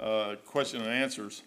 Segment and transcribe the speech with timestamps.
[0.00, 1.42] Uh, question and answers,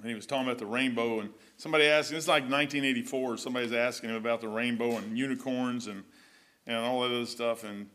[0.00, 4.10] and he was talking about the rainbow, and somebody asked, it's like 1984, somebody's asking
[4.10, 6.02] him about the rainbow and unicorns and,
[6.66, 7.88] and all that other stuff, and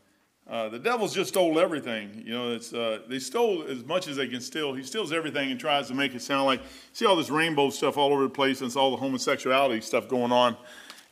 [0.48, 2.22] uh, the devil's just stole everything.
[2.24, 4.72] You know, it's uh, they stole as much as they can steal.
[4.74, 6.62] He steals everything and tries to make it sound like
[6.92, 10.08] see all this rainbow stuff all over the place, and it's all the homosexuality stuff
[10.08, 10.56] going on.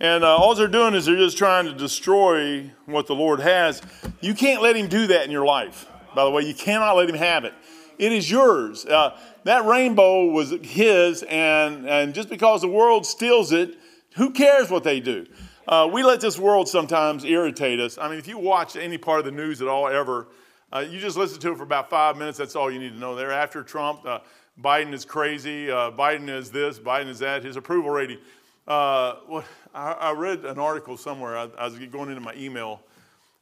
[0.00, 3.82] And uh, all they're doing is they're just trying to destroy what the Lord has.
[4.20, 5.86] You can't let him do that in your life.
[6.14, 7.54] By the way, you cannot let him have it.
[7.98, 8.86] It is yours.
[8.86, 13.76] Uh, that rainbow was his, and, and just because the world steals it,
[14.14, 15.26] who cares what they do?
[15.66, 17.98] Uh, we let this world sometimes irritate us.
[17.98, 20.28] I mean, if you watch any part of the news at all ever,
[20.72, 22.38] uh, you just listen to it for about five minutes.
[22.38, 23.14] That's all you need to know.
[23.14, 24.20] There, after Trump, uh,
[24.62, 25.70] Biden is crazy.
[25.70, 26.78] Uh, Biden is this.
[26.78, 27.44] Biden is that.
[27.44, 28.18] His approval rating.
[28.66, 29.44] Uh, what,
[29.74, 31.38] I, I, read an article somewhere.
[31.38, 32.82] I, I, was going into my email,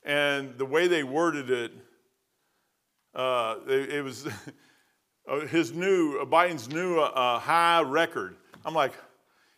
[0.05, 1.73] and the way they worded it,
[3.17, 4.29] uh, it, it, was
[5.29, 8.37] uh, his new uh, Biden's new uh, high record.
[8.65, 8.93] I'm like,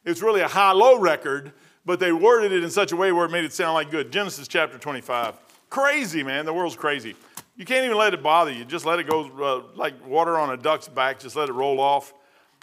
[0.05, 1.53] it's really a high-low record,
[1.85, 4.13] but they worded it in such a way where it made it sound like good.
[4.13, 5.35] Genesis chapter 25.
[5.71, 6.47] Crazy, man.
[6.47, 7.17] The world's crazy.
[7.57, 8.65] You can't even let it bother you.
[8.65, 11.19] Just let it go uh, like water on a duck's back.
[11.19, 12.15] Just let it roll off.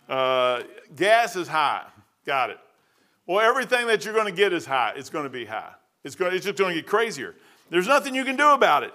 [0.08, 0.64] Uh,
[0.96, 1.84] gas is high.
[2.26, 2.58] Got it.
[3.28, 4.94] Well, everything that you're going to get is high.
[4.96, 5.74] It's going to be high.
[6.04, 7.36] It's, going, it's just going to get crazier.
[7.70, 8.94] There's nothing you can do about it.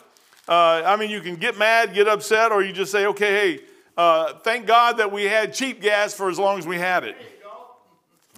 [0.51, 3.65] Uh, I mean, you can get mad, get upset, or you just say, okay, hey,
[3.97, 7.17] uh, thank God that we had cheap gas for as long as we had it.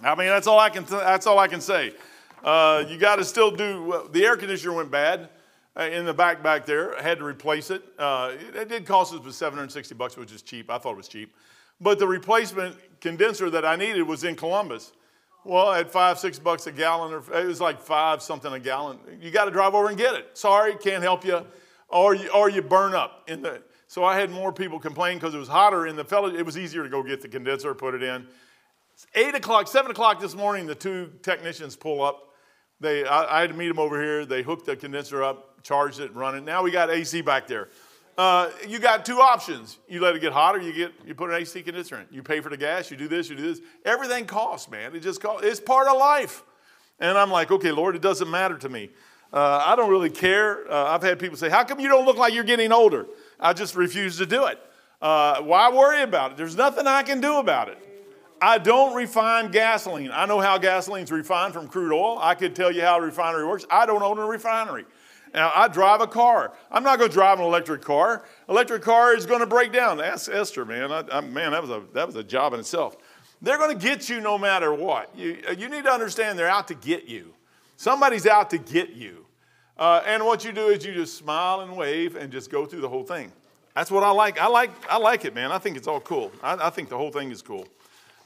[0.03, 1.91] I mean, that's all I can, th- that's all I can say.
[2.43, 5.29] Uh, you got to still do, the air conditioner went bad
[5.75, 6.95] uh, in the back back there.
[6.95, 7.81] I had to replace it.
[7.97, 10.69] Uh, it, it did cost us 760 bucks, which is cheap.
[10.69, 11.33] I thought it was cheap.
[11.81, 14.91] But the replacement condenser that I needed was in Columbus.
[15.45, 18.99] Well, at five, six bucks a gallon, or it was like five something a gallon.
[19.19, 20.37] You got to drive over and get it.
[20.37, 21.43] Sorry, can't help you.
[21.93, 23.61] Or you, or you burn up in the.
[23.87, 26.27] So I had more people complain because it was hotter in the fellow.
[26.27, 28.25] It was easier to go get the condenser, put it in.
[29.13, 32.29] Eight o'clock, seven o'clock this morning, the two technicians pull up.
[32.79, 34.25] They, I, I had to meet them over here.
[34.25, 36.41] They hooked the condenser up, charged it, run it.
[36.41, 37.69] Now we got AC back there.
[38.17, 39.79] Uh, you got two options.
[39.87, 42.07] You let it get hotter, you get you put an AC condenser in.
[42.11, 43.61] You pay for the gas, you do this, you do this.
[43.85, 44.95] Everything costs, man.
[44.95, 45.45] It just costs.
[45.45, 46.43] It's part of life.
[46.99, 48.89] And I'm like, okay, Lord, it doesn't matter to me.
[49.33, 50.71] Uh, I don't really care.
[50.71, 53.07] Uh, I've had people say, how come you don't look like you're getting older?
[53.39, 54.59] I just refuse to do it.
[55.01, 56.37] Uh, why worry about it?
[56.37, 57.79] There's nothing I can do about it.
[58.39, 60.11] I don't refine gasoline.
[60.13, 62.19] I know how gasoline's refined from crude oil.
[62.21, 63.65] I could tell you how a refinery works.
[63.71, 64.85] I don't own a refinery.
[65.33, 66.53] Now, I drive a car.
[66.69, 68.25] I'm not going to drive an electric car.
[68.47, 69.99] Electric car is going to break down.
[69.99, 70.91] Ask Esther, man.
[70.91, 72.97] I, I, man, that was, a, that was a job in itself.
[73.41, 75.09] They're going to get you no matter what.
[75.17, 77.33] You, you need to understand they're out to get you.
[77.77, 79.22] Somebody's out to get you.
[79.77, 82.81] Uh, and what you do is you just smile and wave and just go through
[82.81, 83.31] the whole thing.
[83.75, 84.39] That's what I like.
[84.39, 85.51] I like, I like it, man.
[85.51, 86.31] I think it's all cool.
[86.43, 87.67] I, I think the whole thing is cool.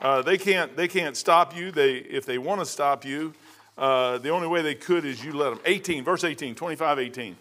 [0.01, 1.71] Uh, they, can't, they can't stop you.
[1.71, 3.33] They, if they want to stop you,
[3.77, 5.59] uh, the only way they could is you let them.
[5.65, 7.37] 18, verse 18, 25, 18.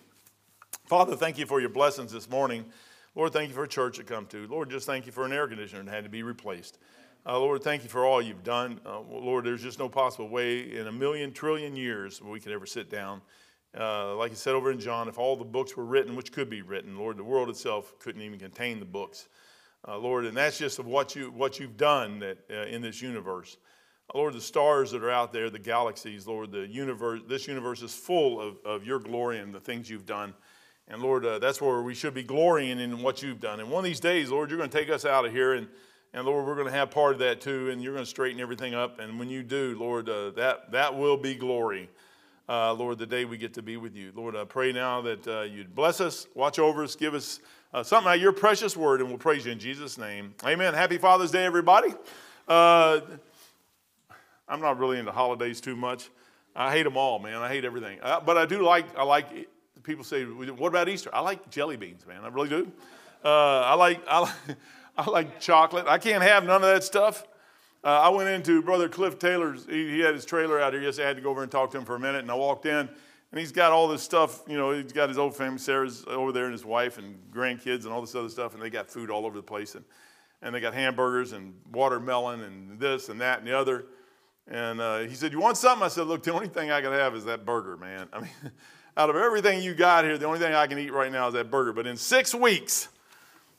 [0.87, 2.65] Father, thank you for your blessings this morning.
[3.17, 4.47] Lord, thank you for a church to come to.
[4.47, 6.79] Lord, just thank you for an air conditioner that had to be replaced.
[7.27, 8.79] Uh, Lord, thank you for all you've done.
[8.87, 12.67] Uh, Lord, there's just no possible way in a million trillion years we could ever
[12.67, 13.21] sit down.
[13.79, 16.49] Uh, like you said over in John, if all the books were written, which could
[16.49, 19.29] be written, Lord, the world itself couldn't even contain the books.
[19.87, 23.03] Uh, Lord, and that's just of what, you, what you've done that, uh, in this
[23.03, 23.59] universe.
[24.15, 27.93] Lord, the stars that are out there, the galaxies, Lord, the universe, this universe is
[27.93, 30.33] full of, of your glory and the things you've done.
[30.89, 33.61] And Lord, uh, that's where we should be glorying in what you've done.
[33.61, 35.67] And one of these days, Lord, you're going to take us out of here, and,
[36.15, 38.41] and Lord, we're going to have part of that too, and you're going to straighten
[38.41, 39.01] everything up.
[39.01, 41.91] And when you do, Lord, uh, that, that will be glory.
[42.49, 44.13] Uh, Lord, the day we get to be with you.
[44.15, 47.41] Lord, I pray now that uh, you'd bless us, watch over us, give us
[47.75, 50.33] uh, something out your precious word, and we'll praise you in Jesus' name.
[50.45, 50.73] Amen.
[50.73, 51.93] Happy Father's Day, everybody.
[52.47, 53.01] Uh,
[54.49, 56.09] I'm not really into holidays too much.
[56.55, 57.43] I hate them all, man.
[57.43, 57.99] I hate everything.
[58.01, 59.49] Uh, but I do like, I like,
[59.83, 61.11] people say, what about Easter?
[61.13, 62.21] I like jelly beans, man.
[62.23, 62.71] I really do.
[63.25, 64.35] Uh, I, like, I, like,
[64.97, 65.87] I like chocolate.
[65.89, 67.25] I can't have none of that stuff.
[67.87, 70.83] Uh, I went into Brother Cliff Taylor's, he, he, had his trailer out here.
[70.83, 72.19] Yes, I had to go over and talk to him for a minute.
[72.19, 74.43] And I walked in, and he's got all this stuff.
[74.49, 77.85] You know, he's got his old family, Sarah's over there, and his wife and grandkids
[77.85, 78.55] and all this other stuff.
[78.55, 79.77] And they got food all over the place.
[79.77, 79.85] And,
[80.43, 83.85] and they got hamburgers and watermelon and this and that and the other.
[84.49, 85.85] And uh, he said, You want something?
[85.85, 88.09] I said, Look, the only thing I can have is that burger, man.
[88.13, 88.31] I mean,
[88.97, 91.35] out of everything you got here, the only thing I can eat right now is
[91.35, 91.73] that burger.
[91.73, 92.89] But in six weeks,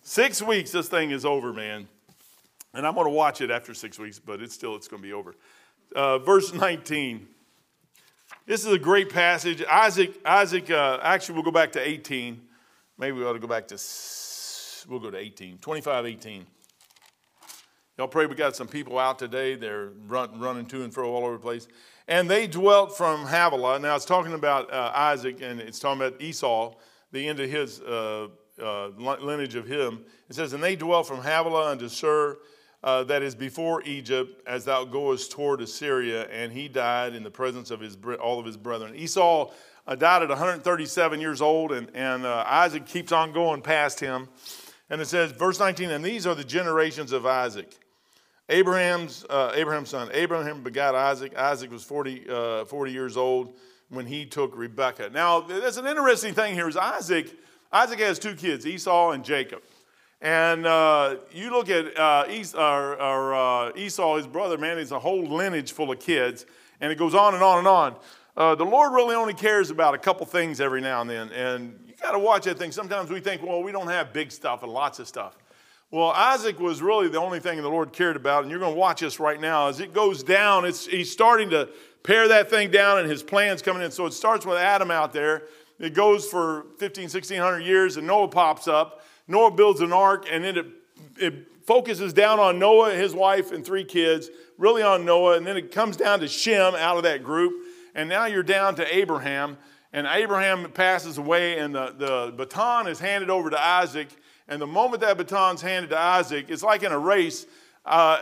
[0.01, 1.87] six weeks, this thing is over, man.
[2.77, 5.07] And I'm going to watch it after six weeks, but it's still, it's going to
[5.07, 5.33] be over.
[5.95, 7.27] Uh, verse 19.
[8.45, 9.63] This is a great passage.
[9.63, 12.39] Isaac, Isaac, uh, actually, we'll go back to 18.
[12.99, 13.79] Maybe we ought to go back to
[14.87, 16.45] we'll go to 18, 25, 18.
[17.97, 19.55] Y'all pray we got some people out today.
[19.55, 21.67] They're run, running to and fro all over the place.
[22.07, 23.79] And they dwelt from Havilah.
[23.79, 26.75] Now it's talking about uh, Isaac and it's talking about Esau,
[27.11, 28.27] the end of his uh,
[28.61, 30.05] uh, lineage of him.
[30.29, 32.37] It says, And they dwelt from Havilah unto Shur,
[32.83, 36.23] uh, that is before Egypt, as thou goest toward Assyria.
[36.29, 38.95] And he died in the presence of his, all of his brethren.
[38.95, 39.51] Esau
[39.87, 44.27] uh, died at 137 years old, and, and uh, Isaac keeps on going past him.
[44.89, 47.77] And it says, verse 19, and these are the generations of Isaac.
[48.49, 50.09] Abraham's, uh, Abraham's son.
[50.13, 51.35] Abraham begat Isaac.
[51.35, 53.57] Isaac was 40, uh, 40 years old
[53.89, 55.09] when he took Rebekah.
[55.09, 57.33] Now, there's an interesting thing here is Isaac,
[57.71, 59.61] Isaac has two kids, Esau and Jacob.
[60.21, 64.91] And uh, you look at uh, Esau, or, or, uh, Esau, his brother, man, he's
[64.91, 66.45] a whole lineage full of kids.
[66.81, 67.95] And it goes on and on and on.
[68.35, 71.31] Uh, the Lord really only cares about a couple things every now and then.
[71.31, 72.71] And you got to watch that thing.
[72.71, 75.37] Sometimes we think, well, we don't have big stuff and lots of stuff.
[75.89, 78.79] Well, Isaac was really the only thing the Lord cared about, and you're going to
[78.79, 79.69] watch this right now.
[79.69, 81.69] As it goes down, it's, he's starting to
[82.03, 83.91] pare that thing down, and his plan's coming in.
[83.91, 85.43] So it starts with Adam out there.
[85.79, 89.01] It goes for 15, 1600 years, and Noah pops up.
[89.27, 90.65] Noah builds an ark, and then it,
[91.17, 91.33] it
[91.65, 95.71] focuses down on Noah, his wife, and three kids, really on Noah, and then it
[95.71, 97.53] comes down to Shem out of that group,
[97.93, 99.57] and now you're down to Abraham,
[99.93, 104.09] and Abraham passes away, and the, the baton is handed over to Isaac
[104.47, 107.45] and the moment that baton's handed to Isaac, it's like in a race.
[107.85, 108.19] Uh,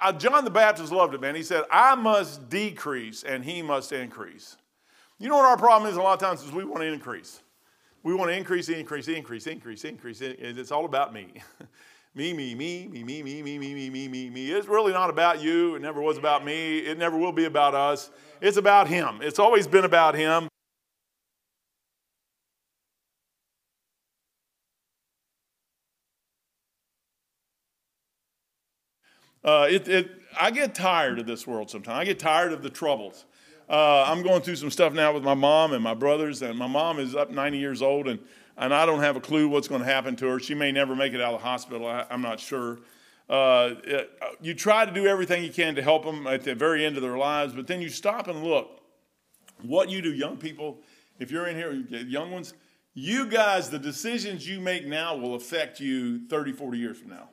[0.00, 1.34] uh, John the Baptist loved it, man.
[1.34, 4.56] He said, I must decrease and he must increase.
[5.18, 7.40] You know what our problem is a lot of times is we want to increase.
[8.04, 10.20] We want to increase, increase, increase, increase, increase.
[10.20, 11.32] It's all about me.
[12.14, 14.50] me, me, me, me, me, me, me, me, me, me, me, me.
[14.50, 15.74] It's really not about you.
[15.74, 16.80] It never was about me.
[16.80, 18.10] It never will be about us.
[18.42, 19.20] It's about him.
[19.22, 20.48] It's always been about him.
[29.42, 31.98] Uh, it, it, I get tired of this world sometimes.
[31.98, 33.24] I get tired of the troubles.
[33.68, 36.66] Uh, I'm going through some stuff now with my mom and my brothers, and my
[36.66, 38.18] mom is up 90 years old, and,
[38.58, 40.38] and I don't have a clue what's going to happen to her.
[40.38, 41.86] She may never make it out of the hospital.
[41.86, 42.80] I, am not sure.
[43.28, 44.10] Uh, it,
[44.42, 47.02] you try to do everything you can to help them at the very end of
[47.02, 48.82] their lives, but then you stop and look.
[49.62, 50.80] What you do, young people,
[51.18, 52.52] if you're in here, young ones,
[52.92, 57.30] you guys, the decisions you make now will affect you 30, 40 years from now.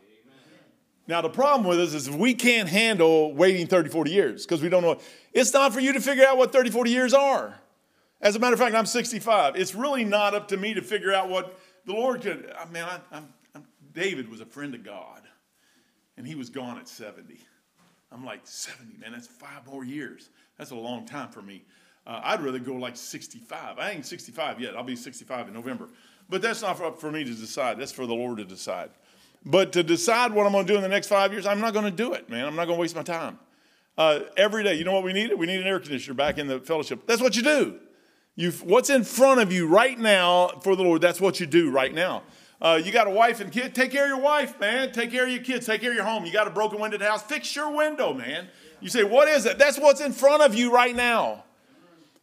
[1.11, 4.69] Now, the problem with us is we can't handle waiting 30, 40 years because we
[4.69, 4.97] don't know.
[5.33, 7.59] It's not for you to figure out what 30, 40 years are.
[8.21, 9.57] As a matter of fact, I'm 65.
[9.57, 12.49] It's really not up to me to figure out what the Lord could.
[12.57, 15.23] I mean, I, I'm, I'm, David was a friend of God,
[16.15, 17.37] and he was gone at 70.
[18.09, 20.29] I'm like, 70, man, that's five more years.
[20.57, 21.65] That's a long time for me.
[22.07, 23.79] Uh, I'd rather go like 65.
[23.79, 24.77] I ain't 65 yet.
[24.77, 25.89] I'll be 65 in November.
[26.29, 27.79] But that's not for, for me to decide.
[27.79, 28.91] That's for the Lord to decide.
[29.45, 31.73] But to decide what I'm going to do in the next five years, I'm not
[31.73, 32.45] going to do it, man.
[32.45, 33.39] I'm not going to waste my time.
[33.97, 35.33] Uh, every day, you know what we need?
[35.33, 37.05] We need an air conditioner back in the fellowship.
[37.07, 37.79] That's what you do.
[38.35, 41.69] You, what's in front of you right now for the Lord, that's what you do
[41.69, 42.23] right now.
[42.61, 44.91] Uh, you got a wife and kid, take care of your wife, man.
[44.91, 46.25] Take care of your kids, take care of your home.
[46.25, 48.47] You got a broken window the house, fix your window, man.
[48.79, 49.57] You say, what is it?
[49.57, 51.43] That's what's in front of you right now.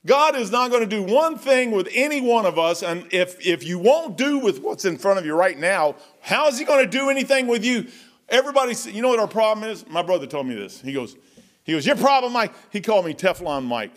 [0.08, 2.82] God is not going to do one thing with any one of us.
[2.82, 6.48] And if, if you won't do with what's in front of you right now, how
[6.48, 7.86] is He going to do anything with you?
[8.30, 9.86] Everybody, you know what our problem is?
[9.86, 10.80] My brother told me this.
[10.80, 11.14] He goes,
[11.62, 12.54] he goes, your problem, Mike.
[12.70, 13.92] He called me Teflon Mike.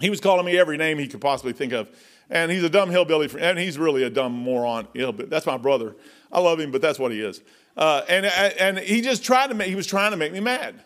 [0.00, 1.88] He was calling me every name he could possibly think of.
[2.28, 4.88] And he's a dumb hillbilly, and he's really a dumb moron.
[4.92, 5.94] That's my brother.
[6.32, 7.40] I love him, but that's what he is.
[7.76, 10.82] Uh, and, and he just tried to make, he was trying to make me mad.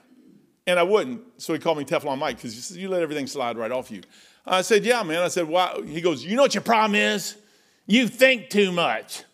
[0.67, 1.23] And I wouldn't.
[1.39, 4.03] So he called me Teflon Mike because you let everything slide right off you.
[4.47, 5.23] I said, Yeah, man.
[5.23, 5.81] I said, Why?
[5.87, 7.37] He goes, You know what your problem is?
[7.87, 9.25] You think too much.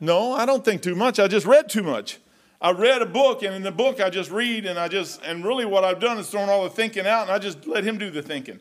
[0.00, 1.18] No, I don't think too much.
[1.18, 2.18] I just read too much.
[2.60, 5.44] I read a book, and in the book, I just read, and I just, and
[5.44, 7.98] really what I've done is thrown all the thinking out, and I just let him
[7.98, 8.58] do the thinking.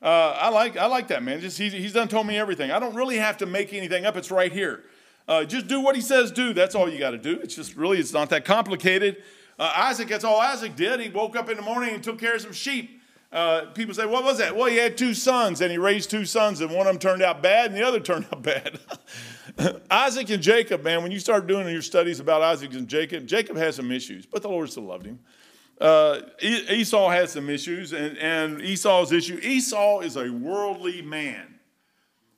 [0.00, 1.40] Uh, I like, I like that man.
[1.40, 2.70] Just he, he's done told me everything.
[2.70, 4.16] I don't really have to make anything up.
[4.16, 4.84] It's right here.
[5.26, 6.52] Uh, just do what he says do.
[6.52, 7.38] That's all you got to do.
[7.40, 9.22] It's just really, it's not that complicated.
[9.58, 11.00] Uh, Isaac, that's all Isaac did.
[11.00, 13.00] He woke up in the morning and took care of some sheep.
[13.30, 14.56] Uh, people say, What was that?
[14.56, 17.22] Well, he had two sons, and he raised two sons, and one of them turned
[17.22, 18.78] out bad, and the other turned out bad.
[19.90, 23.56] Isaac and Jacob, man, when you start doing your studies about Isaac and Jacob, Jacob
[23.56, 25.18] has some issues, but the Lord still loved him.
[25.80, 31.54] Uh, Esau had some issues, and, and Esau's issue Esau is a worldly man.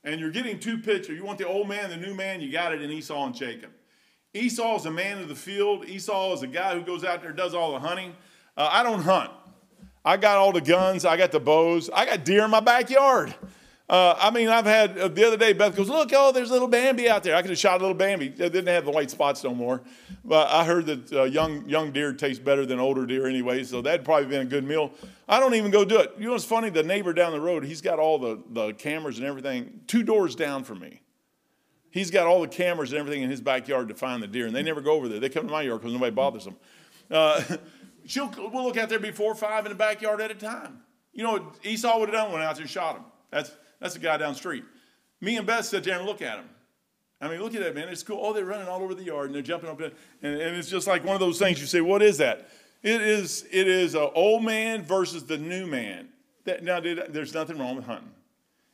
[0.03, 1.17] And you're getting two pictures.
[1.17, 3.71] You want the old man, the new man, you got it in Esau and Jacob.
[4.33, 5.89] Esau is a man of the field.
[5.89, 8.15] Esau is a guy who goes out there and does all the hunting.
[8.57, 9.31] Uh, I don't hunt.
[10.05, 11.05] I got all the guns.
[11.05, 11.91] I got the bows.
[11.93, 13.35] I got deer in my backyard.
[13.89, 15.53] Uh, I mean, I've had uh, the other day.
[15.53, 17.35] Beth goes, "Look, oh, there's a little Bambi out there.
[17.35, 18.29] I could have shot a little Bambi.
[18.29, 19.81] They didn't have the white spots no more,
[20.25, 23.65] but I heard that uh, young young deer tastes better than older deer anyway.
[23.65, 24.93] So that'd probably been a good meal.
[25.29, 26.15] I don't even go do it.
[26.19, 26.71] You know what's funny?
[26.71, 30.37] The neighbor down the road, he's got all the the cameras and everything two doors
[30.37, 31.01] down from me.
[31.91, 34.55] He's got all the cameras and everything in his backyard to find the deer, and
[34.55, 35.19] they never go over there.
[35.19, 36.57] They come to my yard because nobody bothers them.
[37.11, 37.43] Uh,
[38.07, 40.81] she'll we'll look out there before five in the backyard at a time.
[41.13, 43.05] You know, Esau would have done went out there and shot him.
[43.31, 44.65] That's that's the guy down the street.
[45.21, 46.49] Me and Beth sit there and look at him.
[47.21, 47.89] I mean, look at that, man.
[47.89, 48.19] It's cool.
[48.23, 49.81] Oh, they're running all over the yard and they're jumping up.
[49.81, 49.93] And,
[50.23, 52.49] and it's just like one of those things you say, what is that?
[52.83, 56.09] It is, it is an old man versus the new man.
[56.45, 58.13] That, now, there's nothing wrong with hunting.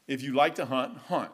[0.07, 1.33] If you like to hunt, hunt.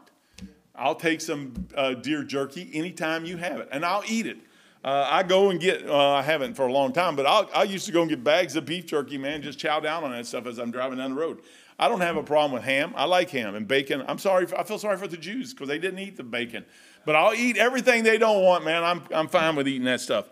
[0.74, 4.38] I'll take some uh, deer jerky anytime you have it, and I'll eat it.
[4.84, 7.62] Uh, I go and get, uh, I haven't for a long time, but I'll, I
[7.62, 10.26] used to go and get bags of beef jerky, man, just chow down on that
[10.26, 11.42] stuff as I'm driving down the road.
[11.78, 12.92] I don't have a problem with ham.
[12.96, 14.02] I like ham and bacon.
[14.06, 16.64] I'm sorry, for, I feel sorry for the Jews because they didn't eat the bacon.
[17.04, 18.82] But I'll eat everything they don't want, man.
[18.82, 20.28] I'm, I'm fine with eating that stuff.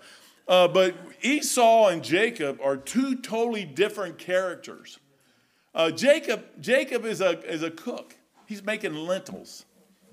[0.49, 4.99] Uh, but Esau and Jacob are two totally different characters.
[5.75, 8.17] Uh, Jacob, Jacob is a, is a cook.
[8.47, 9.65] He's making lentils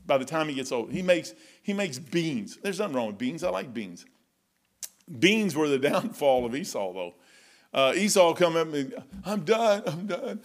[0.07, 0.91] by the time he gets old.
[0.91, 2.57] He makes, he makes beans.
[2.63, 3.43] There's nothing wrong with beans.
[3.43, 4.05] I like beans.
[5.19, 7.13] Beans were the downfall of Esau, though.
[7.73, 8.93] Uh, Esau come up and,
[9.25, 10.41] I'm done, I'm done.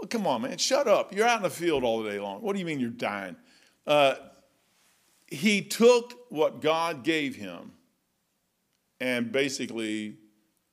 [0.00, 1.12] Oh, come on, man, shut up.
[1.14, 2.40] You're out in the field all the day long.
[2.42, 3.36] What do you mean you're dying?
[3.86, 4.14] Uh,
[5.26, 7.72] he took what God gave him
[9.00, 10.16] and basically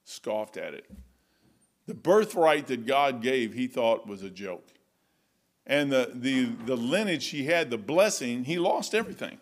[0.03, 0.85] scoffed at it.
[1.87, 4.74] The birthright that God gave, he thought was a joke.
[5.67, 9.39] And the, the, the lineage he had, the blessing, he lost everything.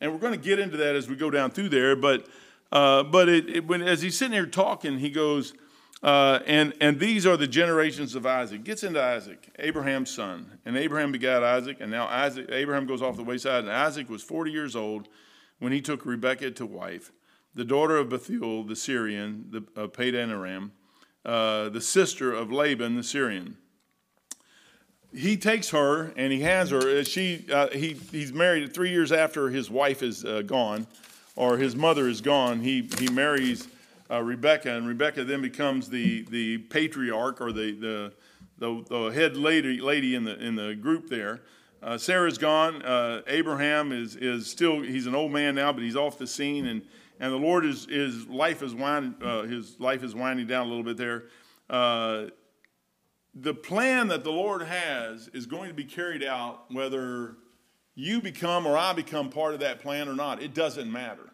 [0.00, 1.94] And we're going to get into that as we go down through there.
[1.94, 2.26] But,
[2.72, 5.52] uh, but it, it, when, as he's sitting here talking, he goes,
[6.02, 8.64] uh, and, and these are the generations of Isaac.
[8.64, 10.58] Gets into Isaac, Abraham's son.
[10.64, 14.22] And Abraham begat Isaac, and now Isaac, Abraham goes off the wayside, and Isaac was
[14.22, 15.08] 40 years old
[15.58, 17.12] when he took Rebekah to wife,
[17.54, 20.72] the daughter of Bethuel the Syrian, the, of Padan Aram,
[21.24, 23.58] uh, the sister of Laban the Syrian.
[25.12, 27.00] He takes her and he has her.
[27.00, 30.86] Uh, she, uh, he, he's married three years after his wife is uh, gone,
[31.34, 32.60] or his mother is gone.
[32.60, 33.66] He, he marries
[34.10, 38.12] uh, Rebecca, and Rebecca then becomes the, the patriarch or the, the,
[38.58, 41.40] the, the head lady, lady in, the, in the group there.
[41.82, 42.82] Uh, Sarah's gone.
[42.82, 46.66] Uh, Abraham is, is still, he's an old man now, but he's off the scene.
[46.66, 46.82] And,
[47.18, 50.84] and the Lord is, is life is uh, his life is winding down a little
[50.84, 51.24] bit there.
[53.34, 57.36] The plan that the Lord has is going to be carried out whether
[57.94, 60.42] you become or I become part of that plan or not.
[60.42, 61.30] It doesn't matter.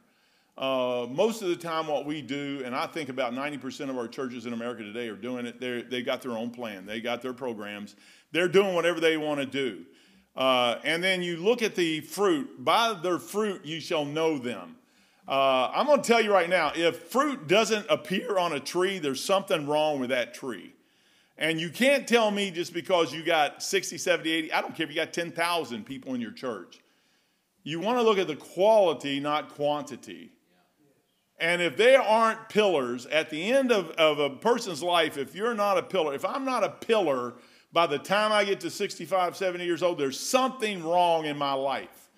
[0.58, 4.08] Uh, most of the time, what we do, and I think about 90% of our
[4.08, 7.20] churches in America today are doing it, they they got their own plan, they got
[7.20, 7.94] their programs,
[8.32, 9.84] they're doing whatever they want to do.
[10.34, 14.76] Uh, and then you look at the fruit, by their fruit you shall know them.
[15.28, 18.98] Uh, I'm going to tell you right now if fruit doesn't appear on a tree,
[18.98, 20.72] there's something wrong with that tree.
[21.38, 24.84] And you can't tell me just because you got 60, 70, 80, I don't care
[24.84, 26.80] if you got 10,000 people in your church.
[27.62, 30.32] You want to look at the quality, not quantity.
[31.38, 35.54] And if they aren't pillars, at the end of, of a person's life, if you're
[35.54, 37.34] not a pillar, if I'm not a pillar
[37.72, 41.52] by the time I get to 65, 70 years old, there's something wrong in my
[41.52, 42.08] life.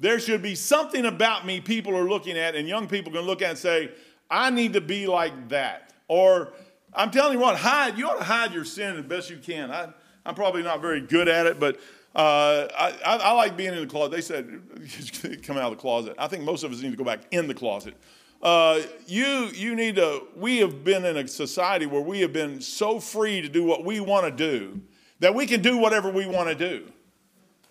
[0.00, 3.42] There should be something about me people are looking at, and young people can look
[3.42, 3.90] at and say,
[4.30, 5.92] I need to be like that.
[6.08, 6.54] Or
[6.94, 9.70] I'm telling you what, hide, you ought to hide your sin as best you can.
[9.70, 9.88] I,
[10.24, 11.76] I'm probably not very good at it, but
[12.14, 14.12] uh, I, I, I, like being in the closet.
[14.12, 16.14] They said, come out of the closet.
[16.18, 17.94] I think most of us need to go back in the closet.
[18.40, 22.60] Uh, you, you need to, we have been in a society where we have been
[22.60, 24.80] so free to do what we want to do
[25.20, 26.86] that we can do whatever we want to do.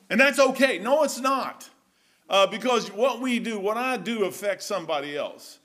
[0.09, 0.79] And that's okay.
[0.79, 1.69] No, it's not.
[2.29, 5.59] Uh, because what we do, what I do affects somebody else.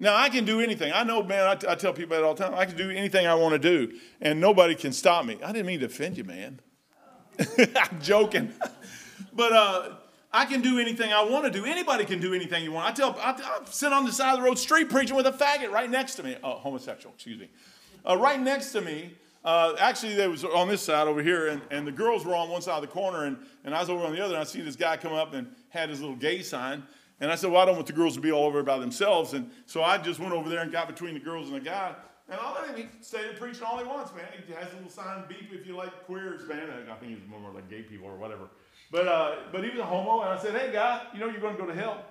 [0.00, 0.92] Now, I can do anything.
[0.92, 2.54] I know, man, I, t- I tell people that all the time.
[2.54, 5.38] I can do anything I want to do, and nobody can stop me.
[5.42, 6.60] I didn't mean to offend you, man.
[7.58, 8.52] I'm joking.
[9.32, 9.90] but uh,
[10.32, 11.64] I can do anything I want to do.
[11.64, 12.86] Anybody can do anything you want.
[12.86, 15.32] I tell, I, I sit on the side of the road street preaching with a
[15.32, 16.36] faggot right next to me.
[16.42, 17.48] Oh, homosexual, excuse me.
[18.04, 19.12] Uh, right next to me,
[19.44, 22.48] uh, actually, they was on this side over here, and, and the girls were on
[22.48, 24.44] one side of the corner, and, and I was over on the other, and I
[24.44, 26.82] see this guy come up and had his little gay sign.
[27.20, 29.32] And I said, Well, I don't want the girls to be all over by themselves.
[29.32, 31.94] And so I just went over there and got between the girls and the guy.
[32.28, 34.24] And I'll let him stay there preaching all he wants, man.
[34.46, 36.70] He has a little sign, beep if you like queers, man.
[36.90, 38.48] I think he's more like gay people or whatever.
[38.90, 41.40] But, uh, but he was a homo, and I said, hey, guy, you know you're
[41.40, 42.04] going to go to hell.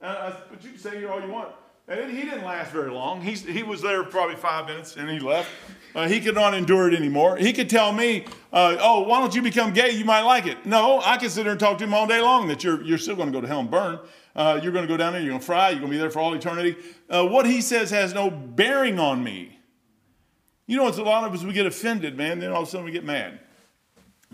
[0.00, 1.52] And I, but you can say here all you want.
[1.88, 3.20] And he didn't last very long.
[3.20, 5.48] He's, he was there probably five minutes and he left.
[5.94, 7.36] Uh, he could not endure it anymore.
[7.36, 9.90] He could tell me, uh, oh, why don't you become gay?
[9.90, 10.66] You might like it.
[10.66, 12.98] No, I can sit there and talk to him all day long that you're, you're
[12.98, 14.00] still going to go to hell and burn.
[14.34, 15.98] Uh, you're going to go down there, you're going to fry, you're going to be
[15.98, 16.76] there for all eternity.
[17.08, 19.58] Uh, what he says has no bearing on me.
[20.66, 22.70] You know, it's a lot of us, we get offended, man, then all of a
[22.70, 23.38] sudden we get mad.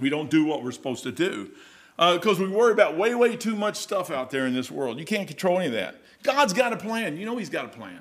[0.00, 1.50] We don't do what we're supposed to do
[1.96, 4.98] because uh, we worry about way, way too much stuff out there in this world.
[4.98, 6.01] You can't control any of that.
[6.22, 7.16] God's got a plan.
[7.16, 8.00] You know He's got a plan.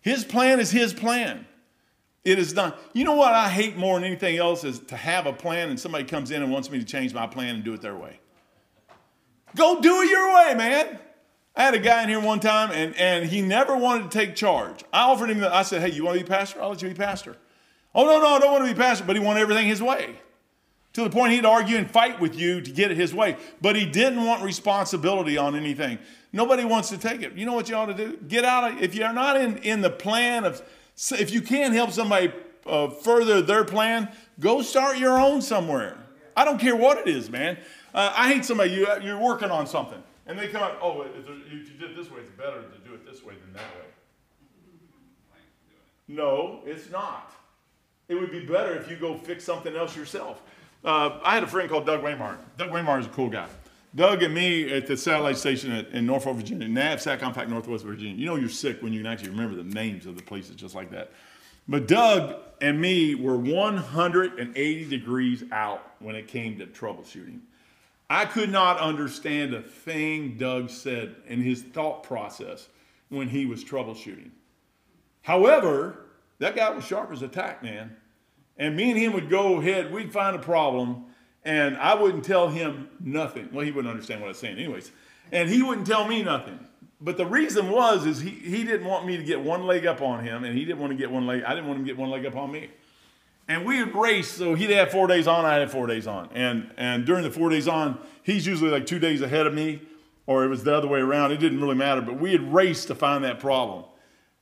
[0.00, 1.46] His plan is His plan.
[2.24, 2.72] It is done.
[2.92, 5.78] You know what I hate more than anything else is to have a plan and
[5.78, 8.18] somebody comes in and wants me to change my plan and do it their way.
[9.54, 10.98] Go do it your way, man.
[11.54, 14.34] I had a guy in here one time and, and he never wanted to take
[14.34, 14.82] charge.
[14.92, 16.60] I offered him, I said, hey, you want to be pastor?
[16.60, 17.36] I'll let you be pastor.
[17.94, 20.18] Oh, no, no, I don't want to be pastor, but he wanted everything his way
[20.96, 23.36] to the point he'd argue and fight with you to get it his way.
[23.60, 25.98] But he didn't want responsibility on anything.
[26.32, 27.34] Nobody wants to take it.
[27.34, 28.18] You know what you ought to do?
[28.28, 30.62] Get out of, if you're not in, in the plan of,
[31.12, 32.32] if you can't help somebody
[32.66, 35.96] uh, further their plan, go start your own somewhere.
[36.36, 37.56] I don't care what it is, man.
[37.94, 41.26] Uh, I hate somebody, you, you're working on something, and they come out, oh, if
[41.48, 43.86] you did it this way, it's better to do it this way than that way.
[46.08, 47.32] No, it's not.
[48.08, 50.42] It would be better if you go fix something else yourself.
[50.84, 52.36] Uh, I had a friend called Doug Waymar.
[52.56, 53.48] Doug Waymar is a cool guy.
[53.96, 58.14] Doug and me at the satellite station at, in Norfolk, Virginia, NAV, SATCOM Northwest Virginia.
[58.14, 60.74] You know you're sick when you can actually remember the names of the places just
[60.74, 61.12] like that.
[61.66, 67.40] But Doug and me were 180 degrees out when it came to troubleshooting.
[68.08, 72.68] I could not understand a thing Doug said in his thought process
[73.08, 74.30] when he was troubleshooting.
[75.22, 76.06] However,
[76.38, 77.96] that guy was sharp as a tack, man.
[78.58, 81.06] And me and him would go ahead, we'd find a problem,
[81.46, 83.48] and I wouldn't tell him nothing.
[83.52, 84.90] Well, he wouldn't understand what I was saying, anyways.
[85.30, 86.58] And he wouldn't tell me nothing.
[87.00, 90.02] But the reason was is he, he didn't want me to get one leg up
[90.02, 91.44] on him, and he didn't want to get one leg.
[91.44, 92.68] I didn't want him to get one leg up on me.
[93.48, 96.28] And we would race, so he'd have four days on, I had four days on.
[96.34, 99.82] And and during the four days on, he's usually like two days ahead of me,
[100.26, 101.30] or it was the other way around.
[101.30, 103.84] It didn't really matter, but we had raced to find that problem.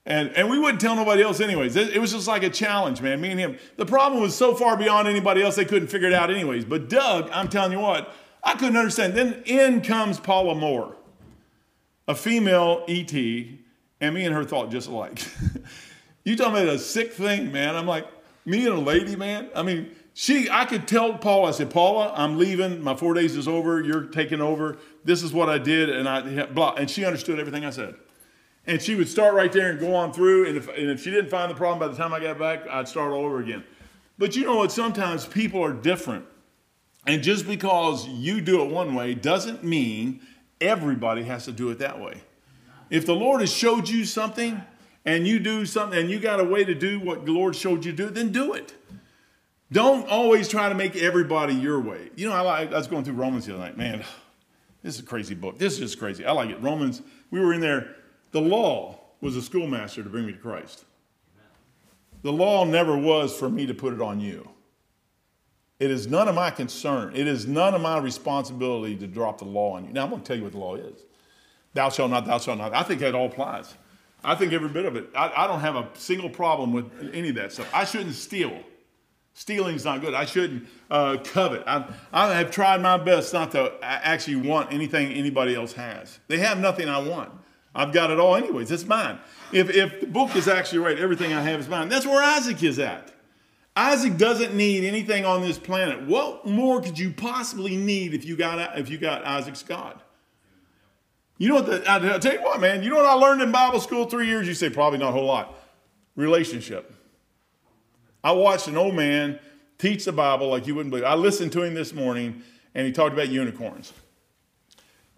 [0.06, 1.76] And, and we wouldn't tell nobody else anyways.
[1.76, 3.58] It, it, was just like a challenge, man, me and him.
[3.76, 6.66] The problem was so far beyond anybody else, they couldn't figure it out anyways.
[6.66, 9.14] But Doug, I'm telling you what, I couldn't understand.
[9.14, 10.96] Then in comes Paula Moore,
[12.06, 15.26] a female ET, and me and her thought just alike.
[16.24, 17.74] you talking about a sick thing, man.
[17.74, 18.06] I'm like,
[18.44, 19.48] me and a lady, man.
[19.54, 22.82] I mean, she, I could tell Paula, I said, Paula, I'm leaving.
[22.82, 23.82] My four days is over.
[23.82, 24.76] You're taking over.
[25.02, 25.88] This is what I did.
[25.88, 26.74] And I, blah.
[26.74, 27.94] And she understood everything I said.
[28.66, 30.46] And she would start right there and go on through.
[30.46, 32.66] And if, and if she didn't find the problem by the time I got back,
[32.68, 33.62] I'd start all over again.
[34.16, 34.72] But you know what?
[34.72, 36.24] Sometimes people are different.
[37.06, 40.20] And just because you do it one way doesn't mean
[40.60, 42.22] everybody has to do it that way.
[42.90, 44.62] If the Lord has showed you something
[45.04, 47.84] and you do something and you got a way to do what the Lord showed
[47.84, 48.74] you to do, then do it.
[49.72, 52.10] Don't always try to make everybody your way.
[52.16, 53.76] You know, I, I was going through Romans the other night.
[53.76, 54.04] Man,
[54.82, 55.58] this is a crazy book.
[55.58, 56.24] This is just crazy.
[56.24, 56.62] I like it.
[56.62, 57.96] Romans, we were in there
[58.34, 60.84] the law was a schoolmaster to bring me to Christ.
[62.22, 64.50] The law never was for me to put it on you.
[65.78, 67.14] It is none of my concern.
[67.14, 69.92] It is none of my responsibility to drop the law on you.
[69.92, 71.04] Now, I'm going to tell you what the law is.
[71.74, 72.74] Thou shalt not, thou shalt not.
[72.74, 73.72] I think that all applies.
[74.24, 75.10] I think every bit of it.
[75.14, 77.70] I, I don't have a single problem with any of that stuff.
[77.72, 78.58] I shouldn't steal.
[79.34, 80.12] Stealing's not good.
[80.12, 81.62] I shouldn't uh, covet.
[81.68, 86.18] I, I have tried my best not to actually want anything anybody else has.
[86.26, 87.30] They have nothing I want.
[87.74, 88.70] I've got it all anyways.
[88.70, 89.18] It's mine.
[89.52, 91.88] If, if the book is actually right, everything I have is mine.
[91.88, 93.10] That's where Isaac is at.
[93.76, 96.02] Isaac doesn't need anything on this planet.
[96.02, 100.00] What more could you possibly need if you got, if you got Isaac's God?
[101.38, 101.66] You know what?
[101.66, 102.84] The, I, will tell you what, man.
[102.84, 104.46] You know what I learned in Bible school three years?
[104.46, 105.58] You say probably not a whole lot.
[106.14, 106.94] Relationship.
[108.22, 109.40] I watched an old man
[109.78, 111.04] teach the Bible like you wouldn't believe.
[111.04, 112.42] I listened to him this morning,
[112.76, 113.92] and he talked about unicorns.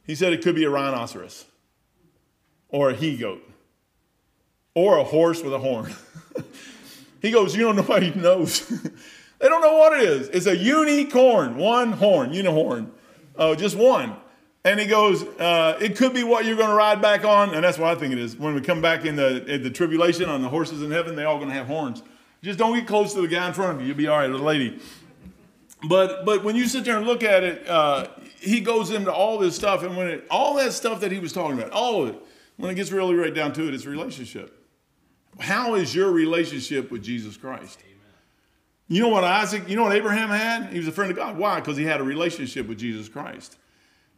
[0.04, 1.44] He said it could be a rhinoceros
[2.68, 3.42] or a he goat
[4.76, 5.92] or a horse with a horn.
[7.22, 8.68] he goes, You don't know nobody knows.
[9.38, 10.28] they don't know what it is.
[10.28, 12.90] It's a unicorn, one horn, unihorn,
[13.36, 14.14] uh, just one.
[14.64, 17.54] And he goes, uh, It could be what you're going to ride back on.
[17.54, 18.36] And that's what I think it is.
[18.36, 21.26] When we come back in the, in the tribulation on the horses in heaven, they're
[21.26, 22.02] all going to have horns.
[22.42, 23.88] Just don't get close to the guy in front of you.
[23.88, 24.78] You'll be all right, the lady.
[25.88, 28.08] But but when you sit there and look at it, uh,
[28.40, 31.32] he goes into all this stuff, and when it, all that stuff that he was
[31.32, 32.22] talking about, all of it,
[32.56, 34.62] when it gets really right down to it, it's relationship.
[35.38, 37.78] How is your relationship with Jesus Christ?
[37.84, 37.96] Amen.
[38.88, 40.72] You know what Isaac, you know what Abraham had?
[40.72, 41.36] He was a friend of God.
[41.36, 41.60] Why?
[41.60, 43.58] Because he had a relationship with Jesus Christ.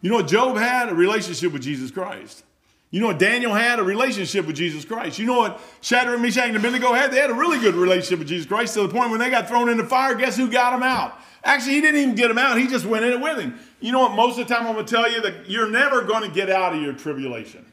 [0.00, 0.88] You know what Job had?
[0.88, 2.44] A relationship with Jesus Christ.
[2.90, 3.80] You know what Daniel had?
[3.80, 5.18] A relationship with Jesus Christ.
[5.18, 7.10] You know what Shadrach, Meshach, and Abednego had?
[7.10, 9.48] They had a really good relationship with Jesus Christ to the point when they got
[9.48, 11.14] thrown in the fire, guess who got them out?
[11.44, 12.58] Actually, he didn't even get them out.
[12.58, 13.58] He just went in it with him.
[13.80, 14.12] You know what?
[14.12, 16.48] Most of the time, I'm going to tell you that you're never going to get
[16.50, 17.64] out of your tribulation.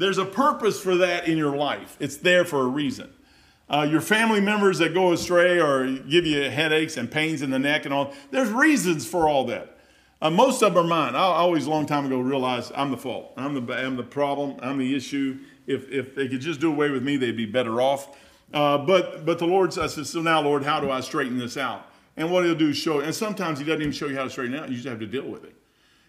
[0.00, 1.98] There's a purpose for that in your life.
[2.00, 3.12] It's there for a reason.
[3.68, 7.58] Uh, your family members that go astray or give you headaches and pains in the
[7.58, 9.76] neck and all, there's reasons for all that.
[10.22, 11.14] Uh, most of them are mine.
[11.14, 13.34] I always, a long time ago, realized I'm the fault.
[13.36, 14.56] I'm the, I'm the problem.
[14.62, 15.38] I'm the issue.
[15.66, 18.16] If, if they could just do away with me, they'd be better off.
[18.54, 21.86] Uh, but, but the Lord says, so now, Lord, how do I straighten this out?
[22.16, 24.30] And what he'll do is show, and sometimes he doesn't even show you how to
[24.30, 24.68] straighten it out.
[24.70, 25.54] You just have to deal with it.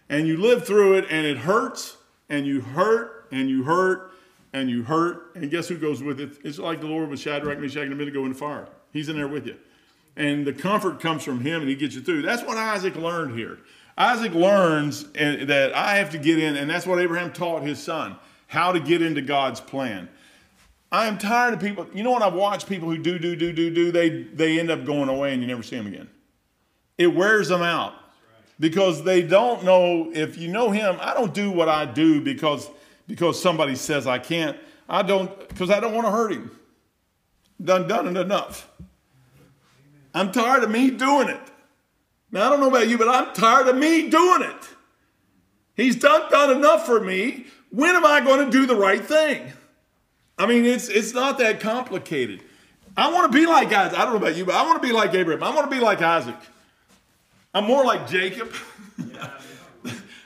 [0.08, 1.98] And you live through it, and it hurts,
[2.30, 4.12] and you hurt, and you hurt,
[4.52, 5.32] and you hurt.
[5.34, 6.38] And guess who goes with it?
[6.44, 8.68] It's like the Lord with Shadrach, Meshach, and Abednego in the fire.
[8.92, 9.56] He's in there with you.
[10.14, 12.22] And the comfort comes from him, and he gets you through.
[12.22, 13.58] That's what Isaac learned here.
[13.96, 17.82] Isaac learns eh, that I have to get in, and that's what Abraham taught his
[17.82, 18.16] son
[18.52, 20.10] how to get into God's plan.
[20.92, 21.86] I am tired of people.
[21.94, 22.20] You know what?
[22.20, 25.32] I've watched people who do, do, do, do, do, they, they end up going away
[25.32, 26.10] and you never see them again.
[26.98, 27.94] It wears them out
[28.60, 30.98] because they don't know if you know him.
[31.00, 32.68] I don't do what I do because,
[33.12, 34.56] because somebody says I can't.
[34.88, 36.50] I don't, because I don't want to hurt him.
[37.62, 38.70] Done, done it enough.
[40.14, 41.40] I'm tired of me doing it.
[42.30, 44.68] Now, I don't know about you, but I'm tired of me doing it.
[45.76, 47.44] He's done, done enough for me.
[47.68, 49.52] When am I going to do the right thing?
[50.38, 52.40] I mean, it's, it's not that complicated.
[52.96, 53.92] I want to be like guys.
[53.92, 55.42] I don't know about you, but I want to be like Abraham.
[55.42, 56.36] I want to be like Isaac.
[57.52, 58.54] I'm more like Jacob.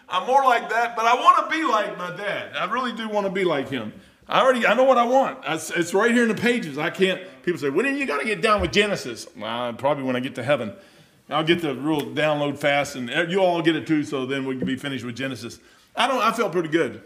[0.08, 2.54] I'm more like that, but I want to be like my dad.
[2.56, 3.92] I really do want to be like him.
[4.28, 5.38] I already, I know what I want.
[5.46, 6.78] It's right here in the pages.
[6.78, 9.26] I can't, people say, when are you going to get down with Genesis?
[9.36, 10.72] Well, probably when I get to heaven.
[11.28, 14.04] I'll get the real download fast, and you all get it too.
[14.04, 15.58] So then we can be finished with Genesis.
[15.96, 16.22] I don't.
[16.22, 17.02] I felt pretty good.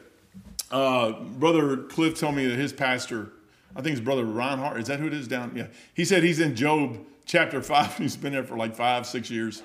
[0.70, 3.30] Uh, brother Cliff told me that his pastor,
[3.74, 5.52] I think his brother Reinhardt, is that who it is down?
[5.56, 5.66] Yeah.
[5.94, 7.96] He said he's in Job chapter five.
[7.96, 9.62] He's been there for like five, six years.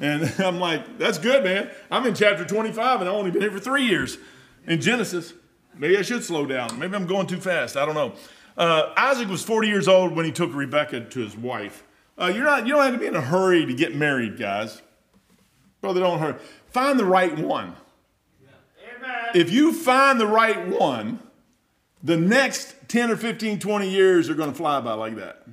[0.00, 1.70] And I'm like, that's good, man.
[1.90, 4.18] I'm in chapter 25 and I've only been here for three years
[4.66, 5.32] in Genesis.
[5.76, 6.78] Maybe I should slow down.
[6.78, 7.76] Maybe I'm going too fast.
[7.76, 8.12] I don't know.
[8.56, 11.84] Uh, Isaac was 40 years old when he took Rebekah to his wife.
[12.18, 14.82] Uh, you're not, you don't have to be in a hurry to get married, guys.
[15.80, 16.34] Brother, don't hurry.
[16.70, 17.74] Find the right one.
[18.96, 19.30] Amen.
[19.34, 21.20] If you find the right one,
[22.02, 25.46] the next 10 or 15, 20 years are going to fly by like that.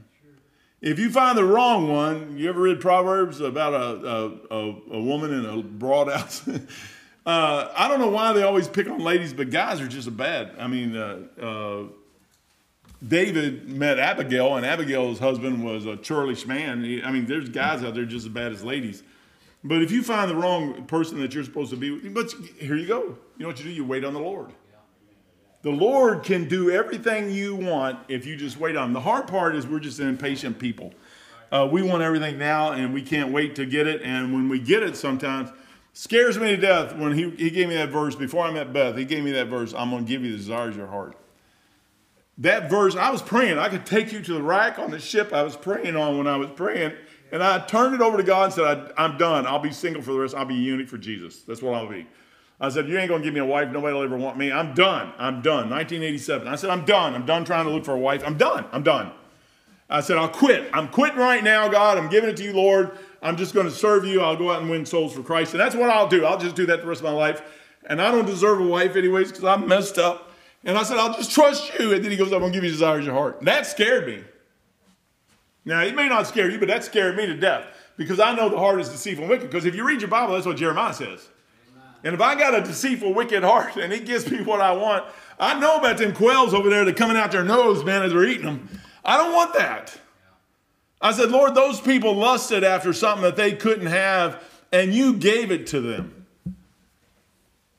[0.82, 5.34] If you find the wrong one, you ever read Proverbs about a, a, a, woman
[5.34, 6.48] in a broad house?
[7.26, 10.56] uh, I don't know why they always pick on ladies, but guys are just bad.
[10.58, 11.84] I mean, uh, uh,
[13.06, 16.80] David met Abigail, and Abigail's husband was a churlish man.
[17.04, 19.04] I mean, there's guys out there just as bad as ladies.
[19.66, 22.78] But if you find the wrong person that you're supposed to be with, but here
[22.78, 23.18] you go.
[23.38, 23.72] You know what you do?
[23.72, 24.52] You wait on the Lord.
[25.62, 28.94] The Lord can do everything you want if you just wait on him.
[28.94, 30.94] The hard part is we're just impatient people.
[31.52, 34.02] Uh, we want everything now, and we can't wait to get it.
[34.02, 35.50] And when we get it, sometimes
[35.94, 36.96] scares me to death.
[36.96, 39.48] When he, he gave me that verse before I met Beth, he gave me that
[39.48, 39.74] verse.
[39.74, 41.18] I'm going to give you the desires of your heart
[42.40, 43.60] that verse, I was praying.
[43.60, 46.26] I could take you to the rack on the ship I was praying on when
[46.26, 46.94] I was praying.
[47.32, 49.46] And I turned it over to God and said, I'm done.
[49.46, 50.34] I'll be single for the rest.
[50.34, 51.42] I'll be eunuch for Jesus.
[51.42, 52.08] That's what I'll be.
[52.62, 53.70] I said, You ain't to give me a wife.
[53.72, 54.52] Nobody will ever want me.
[54.52, 55.14] I'm done.
[55.18, 55.70] I'm done.
[55.70, 56.48] 1987.
[56.48, 57.16] I said, I'm done.
[57.16, 58.24] I'm done trying to look for a wife.
[58.26, 58.66] I'm done.
[58.72, 59.12] I'm done.
[59.90, 60.70] I said, I'll quit.
[60.74, 61.98] I'm quitting right now, God.
[61.98, 62.92] I'm giving it to you, Lord.
[63.22, 64.22] I'm just going to serve you.
[64.22, 65.54] I'll go out and win souls for Christ.
[65.54, 66.26] And that's what I'll do.
[66.26, 67.42] I'll just do that the rest of my life.
[67.86, 70.32] And I don't deserve a wife, anyways, because I'm messed up.
[70.64, 71.94] And I said, I'll just trust you.
[71.94, 73.40] And then he goes, I'm to give you desires of your heart.
[73.40, 74.24] And that scared me.
[75.66, 77.66] Now, it may not scare you, but that scared me to death
[77.98, 79.50] because I know the heart is deceitful and wicked.
[79.50, 81.30] Because if you read your Bible, that's what Jeremiah says.
[82.04, 85.06] And if I got a deceitful, wicked heart and he gives me what I want,
[85.40, 88.24] I know about them quails over there that coming out their nose, man, as they're
[88.24, 88.70] eating them.
[89.04, 90.00] I don't want that.
[91.02, 95.52] I said, Lord, those people lusted after something that they couldn't have, and you gave
[95.52, 96.26] it to them.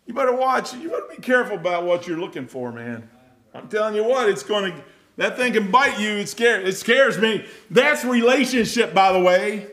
[0.06, 0.74] You better watch.
[0.74, 3.09] You better be careful about what you're looking for, man.
[3.54, 4.85] I'm telling you what, it's going to,
[5.16, 6.11] that thing can bite you.
[6.12, 7.46] It scares, it scares me.
[7.70, 9.68] That's relationship, by the way.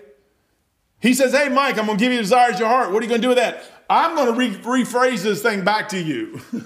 [0.99, 2.91] He says, Hey, Mike, I'm going to give you desires of your heart.
[2.91, 3.63] What are you going to do with that?
[3.89, 6.41] I'm going to re- rephrase this thing back to you.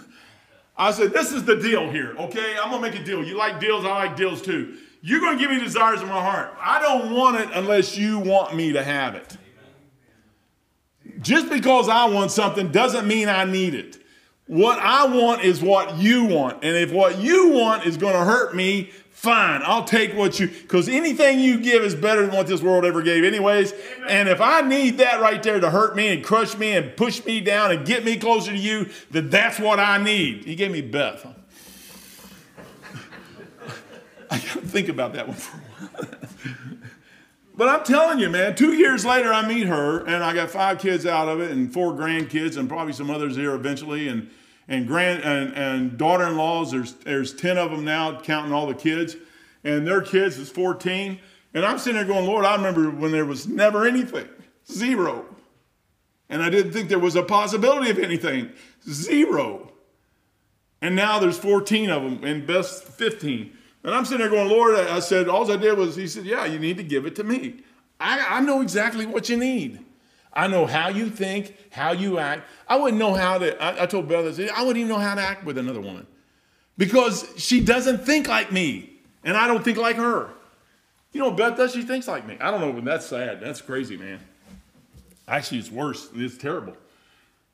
[0.77, 2.55] I said, This is the deal here, okay?
[2.61, 3.23] I'm going to make a deal.
[3.23, 4.77] You like deals, I like deals too.
[5.01, 6.53] You're going to give me desires of my heart.
[6.59, 9.37] I don't want it unless you want me to have it.
[11.21, 13.97] Just because I want something doesn't mean I need it.
[14.47, 16.63] What I want is what you want.
[16.63, 20.47] And if what you want is going to hurt me, fine, I'll take what you,
[20.47, 23.71] because anything you give is better than what this world ever gave, anyways.
[23.71, 24.07] Amen.
[24.09, 27.23] And if I need that right there to hurt me and crush me and push
[27.23, 30.45] me down and get me closer to you, then that's what I need.
[30.45, 31.23] He gave me Beth.
[34.31, 36.09] I got to think about that one for a while.
[37.55, 40.79] but I'm telling you, man, two years later, I meet her, and I got five
[40.79, 44.31] kids out of it, and four grandkids, and probably some others here eventually, and
[44.67, 46.71] and grand and, and daughter-in-laws.
[46.71, 49.15] There's there's ten of them now, counting all the kids,
[49.63, 51.19] and their kids is 14.
[51.53, 54.27] And I'm sitting there going, Lord, I remember when there was never anything,
[54.71, 55.25] zero,
[56.29, 58.51] and I didn't think there was a possibility of anything,
[58.89, 59.71] zero.
[60.81, 63.55] And now there's 14 of them, and best 15.
[63.83, 66.45] And I'm sitting there going, Lord, I said, all I did was, he said, yeah,
[66.45, 67.57] you need to give it to me.
[67.99, 69.83] I, I know exactly what you need.
[70.33, 72.43] I know how you think, how you act.
[72.67, 75.21] I wouldn't know how to, I, I told Beth, I, wouldn't even know how to
[75.21, 76.07] act with another woman
[76.77, 78.91] because she doesn't think like me
[79.23, 80.29] and I don't think like her.
[81.11, 82.37] You know, Beth does, she thinks like me.
[82.39, 83.41] I don't know, but that's sad.
[83.41, 84.19] That's crazy, man.
[85.27, 86.09] Actually, it's worse.
[86.15, 86.75] It's terrible.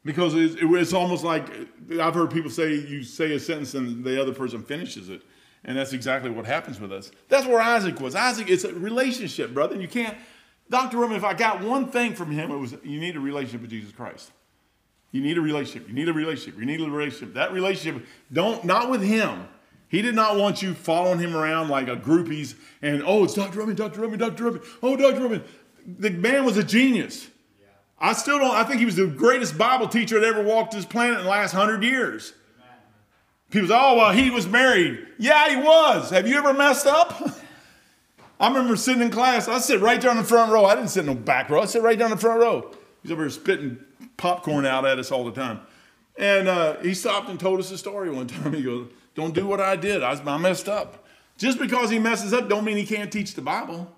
[0.06, 1.50] Because it's, it's almost like
[2.00, 5.22] I've heard people say you say a sentence and the other person finishes it.
[5.64, 7.12] And that's exactly what happens with us.
[7.28, 8.16] That's where Isaac was.
[8.16, 9.76] Isaac, it's a relationship, brother.
[9.76, 10.16] You can't,
[10.70, 10.98] Dr.
[10.98, 13.70] Ruckman, if I got one thing from him, it was you need a relationship with
[13.70, 14.32] Jesus Christ.
[15.12, 15.88] You need a relationship.
[15.88, 16.60] You need a relationship.
[16.60, 17.34] You need a relationship.
[17.36, 19.48] That relationship, don't, not with him.
[19.88, 23.60] He did not want you following him around like a groupies and, oh, it's Dr.
[23.60, 24.02] Ruckman, Dr.
[24.02, 24.52] Ruckman, Dr.
[24.52, 24.66] Ruckman.
[24.84, 25.22] Oh, Dr.
[25.22, 25.44] Ruckman.
[25.86, 27.30] The man was a genius.
[27.60, 27.68] Yeah.
[27.98, 30.86] I still don't, I think he was the greatest Bible teacher that ever walked this
[30.86, 32.34] planet in the last hundred years.
[33.50, 35.08] People say, oh, well, he was married.
[35.18, 36.10] Yeah, he was.
[36.10, 37.40] Have you ever messed up?
[38.40, 39.48] I remember sitting in class.
[39.48, 40.66] I sit right down the front row.
[40.66, 41.62] I didn't sit in the back row.
[41.62, 42.72] I sit right down the front row.
[43.02, 43.80] He's over here spitting
[44.16, 45.62] popcorn out at us all the time.
[46.18, 48.54] And uh, he stopped and told us a story one time.
[48.58, 50.04] He goes, don't do what I did.
[50.04, 51.06] I, I messed up.
[51.38, 53.92] Just because he messes up don't mean he can't teach the Bible.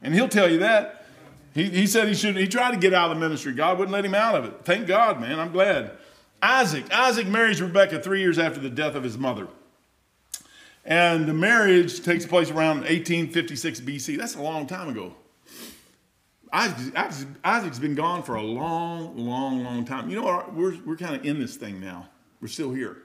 [0.00, 1.06] And he'll tell you that.
[1.54, 2.36] He, he said he should.
[2.36, 3.52] He tried to get out of the ministry.
[3.52, 4.64] God wouldn't let him out of it.
[4.64, 5.38] Thank God, man.
[5.38, 5.92] I'm glad.
[6.40, 6.90] Isaac.
[6.92, 9.48] Isaac marries Rebecca three years after the death of his mother.
[10.84, 14.18] And the marriage takes place around 1856 BC.
[14.18, 15.14] That's a long time ago.
[16.52, 16.94] Isaac,
[17.44, 20.10] Isaac's been gone for a long, long, long time.
[20.10, 22.08] You know, we're, we're kind of in this thing now.
[22.40, 22.98] We're still here.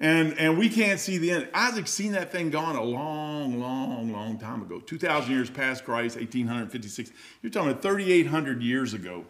[0.00, 1.48] And, and we can't see the end.
[1.54, 4.80] Isaac's seen that thing gone a long, long, long time ago.
[4.80, 7.12] 2,000 years past Christ, 1856.
[7.40, 9.24] You're talking about 3,800 years ago.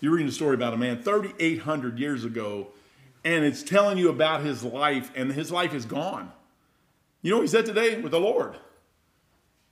[0.00, 2.68] You're reading a story about a man 3,800 years ago,
[3.24, 6.30] and it's telling you about his life, and his life is gone.
[7.22, 8.56] You know what he said today with the Lord?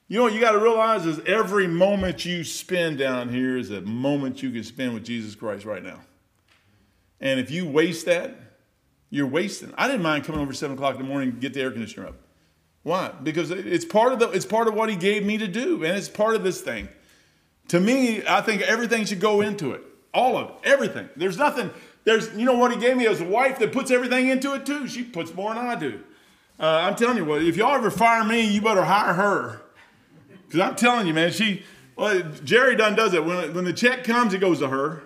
[0.08, 3.70] You know what you got to realize is every moment you spend down here is
[3.70, 6.00] a moment you can spend with Jesus Christ right now.
[7.20, 8.34] And if you waste that,
[9.10, 9.72] you're wasting.
[9.76, 12.08] I didn't mind coming over seven o'clock in the morning to get the air conditioner
[12.08, 12.16] up.
[12.82, 13.10] Why?
[13.22, 15.96] Because it's part of the it's part of what he gave me to do, and
[15.96, 16.88] it's part of this thing.
[17.68, 19.82] To me, I think everything should go into it.
[20.14, 21.08] All of it, everything.
[21.16, 21.70] There's nothing,
[22.04, 24.64] there's, you know what he gave me as a wife that puts everything into it
[24.64, 24.86] too.
[24.86, 26.00] She puts more than I do.
[26.58, 29.62] Uh, I'm telling you what, if y'all ever fire me, you better hire her.
[30.46, 31.64] Because I'm telling you, man, she,
[31.96, 33.24] well, Jerry Dunn does it.
[33.24, 35.02] When, when the check comes, it goes to her.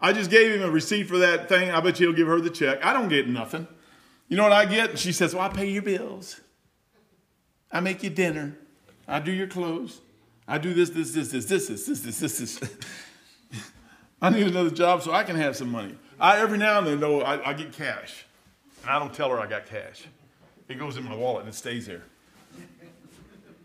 [0.00, 1.70] I just gave him a receipt for that thing.
[1.70, 2.84] I bet you he'll give her the check.
[2.84, 3.66] I don't get nothing.
[4.28, 4.98] You know what I get?
[4.98, 6.40] She says, Well, I pay your bills.
[7.72, 8.56] I make you dinner.
[9.08, 10.00] I do your clothes.
[10.46, 12.58] I do this, this, this, this, this, this, this, this, this.
[12.58, 12.76] this.
[14.22, 15.96] I need another job so I can have some money.
[16.18, 18.25] I every now and then know I, I get cash.
[18.86, 20.04] And I don't tell her I got cash.
[20.68, 22.04] It goes in my wallet and it stays there.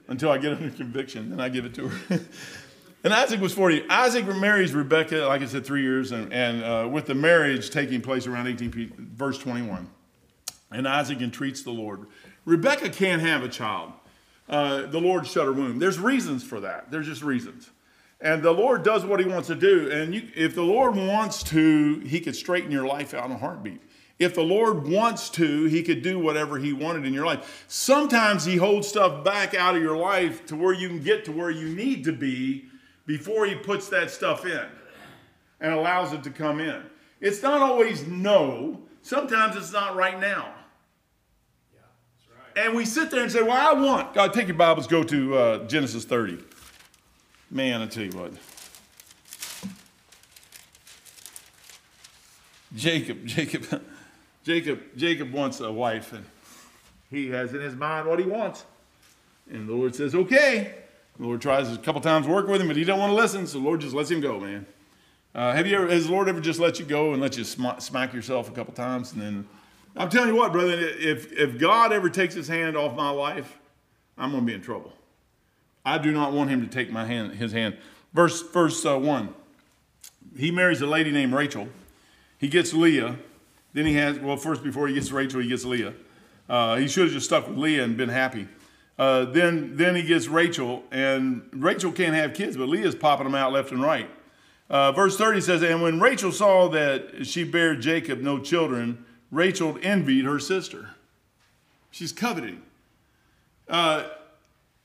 [0.08, 2.20] Until I get under conviction, then I give it to her.
[3.04, 3.88] and Isaac was 40.
[3.88, 8.02] Isaac marries Rebecca, like I said, three years, and, and uh, with the marriage taking
[8.02, 9.88] place around 18, verse 21.
[10.72, 12.08] And Isaac entreats the Lord.
[12.46, 13.94] Rebecca can't have a child.
[14.50, 15.78] Uh, the Lord shut her womb.
[15.78, 16.90] There's reasons for that.
[16.90, 17.70] There's just reasons.
[18.22, 19.92] And the Lord does what He wants to do.
[19.92, 23.38] And you, if the Lord wants to, He could straighten your life out in a
[23.38, 23.82] heartbeat.
[24.22, 27.66] If the Lord wants to, He could do whatever He wanted in your life.
[27.68, 31.32] Sometimes He holds stuff back out of your life to where you can get to
[31.32, 32.66] where you need to be
[33.08, 34.64] before He puts that stuff in
[35.60, 36.84] and allows it to come in.
[37.20, 40.54] It's not always no, sometimes it's not right now.
[41.74, 41.80] Yeah,
[42.14, 42.66] that's right.
[42.68, 44.14] And we sit there and say, Well, I want.
[44.14, 46.38] God, take your Bibles, go to uh, Genesis 30.
[47.50, 48.34] Man, I tell you what.
[52.76, 53.84] Jacob, Jacob,
[54.44, 56.26] Jacob, Jacob wants a wife, and
[57.10, 58.66] he has in his mind what he wants.
[59.50, 60.76] And the Lord says, okay.
[61.18, 63.46] The Lord tries a couple times work with him, but he don't want to listen,
[63.46, 64.66] so the Lord just lets him go, man.
[65.36, 67.44] Uh, have you ever, has the Lord ever just let you go and let you
[67.44, 69.48] sm- smack yourself a couple times and then
[69.96, 73.58] I'm telling you what, brother, if, if God ever takes his hand off my life,
[74.18, 74.94] I'm going to be in trouble.
[75.84, 77.78] I do not want him to take my hand, his hand.
[78.14, 79.34] Verse, verse uh, 1.
[80.38, 81.68] He marries a lady named Rachel.
[82.38, 83.18] He gets Leah.
[83.74, 85.94] Then he has, well, first before he gets Rachel, he gets Leah.
[86.50, 88.48] Uh, he should have just stuck with Leah and been happy.
[89.00, 93.36] Uh, then, then he gets Rachel, and Rachel can't have kids, but Leah's popping them
[93.36, 94.10] out left and right.
[94.70, 99.78] Uh, verse 30 says, And when Rachel saw that she bare Jacob no children, Rachel
[99.82, 100.92] envied her sister.
[101.90, 102.62] She's coveting.
[103.68, 104.08] Uh,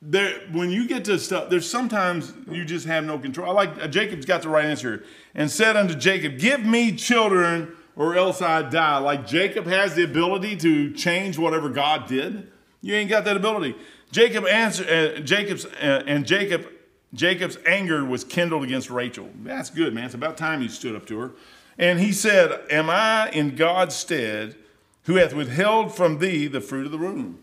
[0.02, 3.50] there, when you get to stuff, there's sometimes you just have no control.
[3.50, 7.74] I like uh, Jacob's got the right answer and said unto Jacob, Give me children,
[7.96, 8.98] or else I die.
[8.98, 12.52] Like Jacob has the ability to change whatever God did.
[12.82, 13.74] You ain't got that ability.
[14.12, 16.68] Jacob answered, uh, Jacob's uh, and Jacob,
[17.14, 19.30] Jacob's anger was kindled against Rachel.
[19.42, 20.04] That's good, man.
[20.04, 21.32] It's about time he stood up to her.
[21.78, 24.56] And he said, Am I in God's stead,
[25.04, 27.40] who hath withheld from thee the fruit of the womb?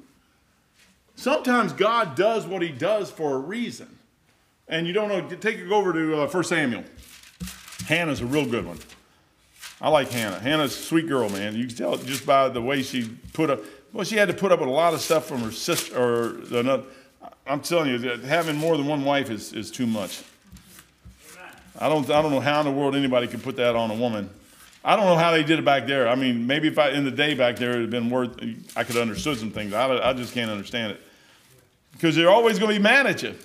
[1.15, 3.99] Sometimes God does what he does for a reason.
[4.67, 6.83] And you don't know, take it over to uh, 1 Samuel.
[7.85, 8.79] Hannah's a real good one.
[9.83, 10.39] I like Hannah.
[10.39, 11.57] Hannah's a sweet girl, man.
[11.57, 13.59] You can tell just by the way she put up,
[13.91, 16.37] well, she had to put up with a lot of stuff from her sister, or
[16.57, 16.83] another.
[17.45, 20.23] I'm telling you, having more than one wife is, is too much.
[21.77, 23.95] I don't, I don't know how in the world anybody could put that on a
[23.95, 24.29] woman.
[24.85, 26.07] I don't know how they did it back there.
[26.07, 28.41] I mean, maybe if I in the day back there it would have been worth.
[28.77, 29.73] I could have understood some things.
[29.73, 31.01] I, I just can't understand it
[31.91, 33.35] because they're always going to be mad at you.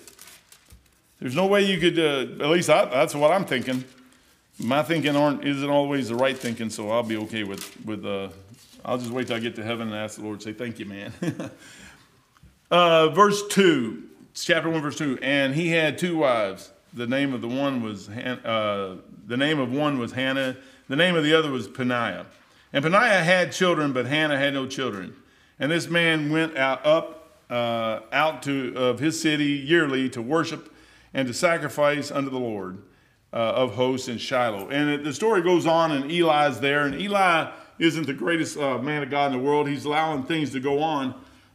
[1.19, 1.99] There's no way you could.
[1.99, 3.85] Uh, at least I, that's what I'm thinking.
[4.61, 8.05] My thinking aren't isn't always the right thinking, so I'll be okay with with.
[8.05, 8.29] Uh,
[8.85, 10.87] I'll just wait till I get to heaven and ask the Lord, say, "Thank you,
[10.87, 11.13] man."
[12.71, 16.73] uh, verse two, chapter one, verse two, and he had two wives.
[16.93, 20.57] The name of the one was uh, the name of one was Hannah
[20.89, 22.27] the name of the other was Peninnah.
[22.73, 25.15] And Peninnah had children, but Hannah had no children.
[25.59, 27.15] And this man went out up
[27.51, 30.75] uh, out to of his city yearly to worship
[31.15, 32.79] and to sacrifice unto the Lord
[33.33, 34.69] uh, of hosts in Shiloh.
[34.69, 38.79] And it, the story goes on, and Eli's there, and Eli isn't the greatest uh,
[38.79, 39.69] man of God in the world.
[39.69, 41.15] He's allowing things to go on.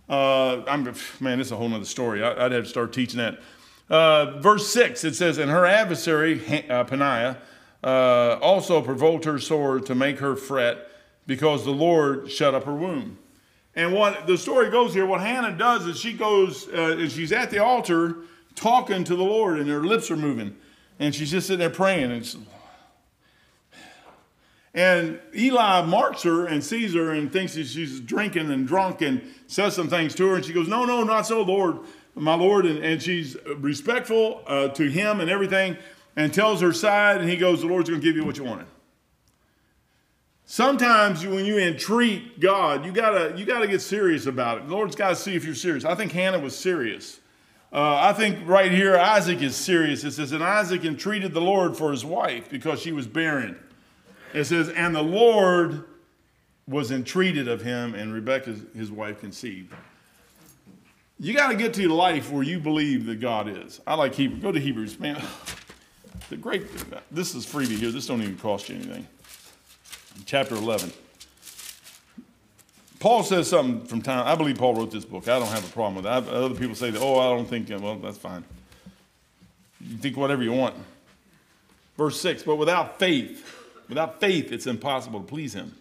[0.09, 0.83] Uh, I'm
[1.19, 2.23] man, it's a whole other story.
[2.23, 3.39] I, would have to start teaching that.
[3.89, 7.39] Uh, verse six, it says, "And her adversary uh, Peninnah."
[7.83, 10.87] uh, also provoked her sore to make her fret
[11.27, 13.17] because the Lord shut up her womb.
[13.75, 17.31] And what the story goes here, what Hannah does is she goes, uh, and she's
[17.31, 18.17] at the altar
[18.55, 20.55] talking to the Lord, and her lips are moving.
[20.99, 22.11] And she's just sitting there praying.
[22.11, 22.45] And,
[24.73, 29.21] and Eli marks her and sees her and thinks that she's drinking and drunk and
[29.47, 30.35] says some things to her.
[30.35, 31.79] And she goes, No, no, not so, Lord,
[32.15, 32.65] my Lord.
[32.65, 35.77] And, and she's respectful uh, to him and everything
[36.15, 38.43] and tells her side, and he goes, The Lord's going to give you what you
[38.43, 38.67] wanted.
[40.45, 44.67] Sometimes when you entreat God, you gotta you gotta get serious about it.
[44.67, 45.85] The Lord's got to see if you're serious.
[45.85, 47.19] I think Hannah was serious.
[47.73, 50.03] Uh, I think right here Isaac is serious.
[50.03, 53.57] It says, and Isaac entreated the Lord for his wife because she was barren.
[54.31, 55.85] It says, and the Lord
[56.67, 59.73] was entreated of him, and Rebekah, his wife, conceived.
[61.19, 63.81] You got to get to life where you believe that God is.
[63.87, 64.39] I like Hebrew.
[64.39, 65.21] Go to Hebrews, man.
[66.29, 66.63] The great,
[67.11, 67.91] this is freebie here.
[67.91, 69.05] This don't even cost you anything.
[70.25, 70.91] Chapter 11.
[73.03, 74.25] Paul says something from time.
[74.25, 75.27] I believe Paul wrote this book.
[75.27, 76.25] I don't have a problem with that.
[76.25, 78.45] Other people say that, oh, I don't think, well, that's fine.
[79.81, 80.75] You think whatever you want.
[81.97, 85.75] Verse 6 But without faith, without faith, it's impossible to please him.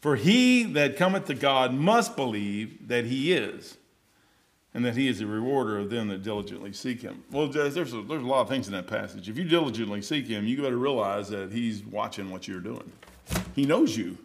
[0.00, 3.76] For he that cometh to God must believe that he is,
[4.72, 7.24] and that he is a rewarder of them that diligently seek him.
[7.32, 9.28] Well, there's a, there's a lot of things in that passage.
[9.28, 12.92] If you diligently seek him, you better realize that he's watching what you're doing.
[13.56, 14.16] He knows you.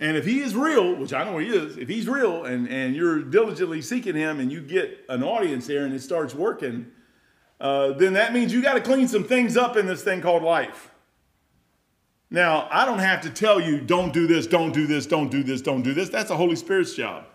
[0.00, 2.96] And if he is real, which I know he is, if he's real and, and
[2.96, 6.86] you're diligently seeking him and you get an audience there and it starts working,
[7.60, 10.42] uh, then that means you got to clean some things up in this thing called
[10.42, 10.90] life.
[12.28, 15.44] Now, I don't have to tell you, don't do this, don't do this, don't do
[15.44, 16.08] this, don't do this.
[16.08, 17.26] That's the Holy Spirit's job.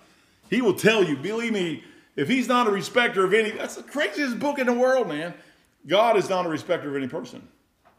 [0.49, 1.83] He will tell you, believe me,
[2.17, 5.33] if he's not a respecter of any, that's the craziest book in the world, man.
[5.87, 7.47] God is not a respecter of any person.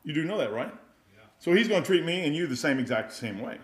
[0.05, 0.73] You do know that, right?
[1.14, 1.20] Yeah.
[1.38, 3.53] So he's going to treat me and you the same exact same way.
[3.53, 3.61] Right.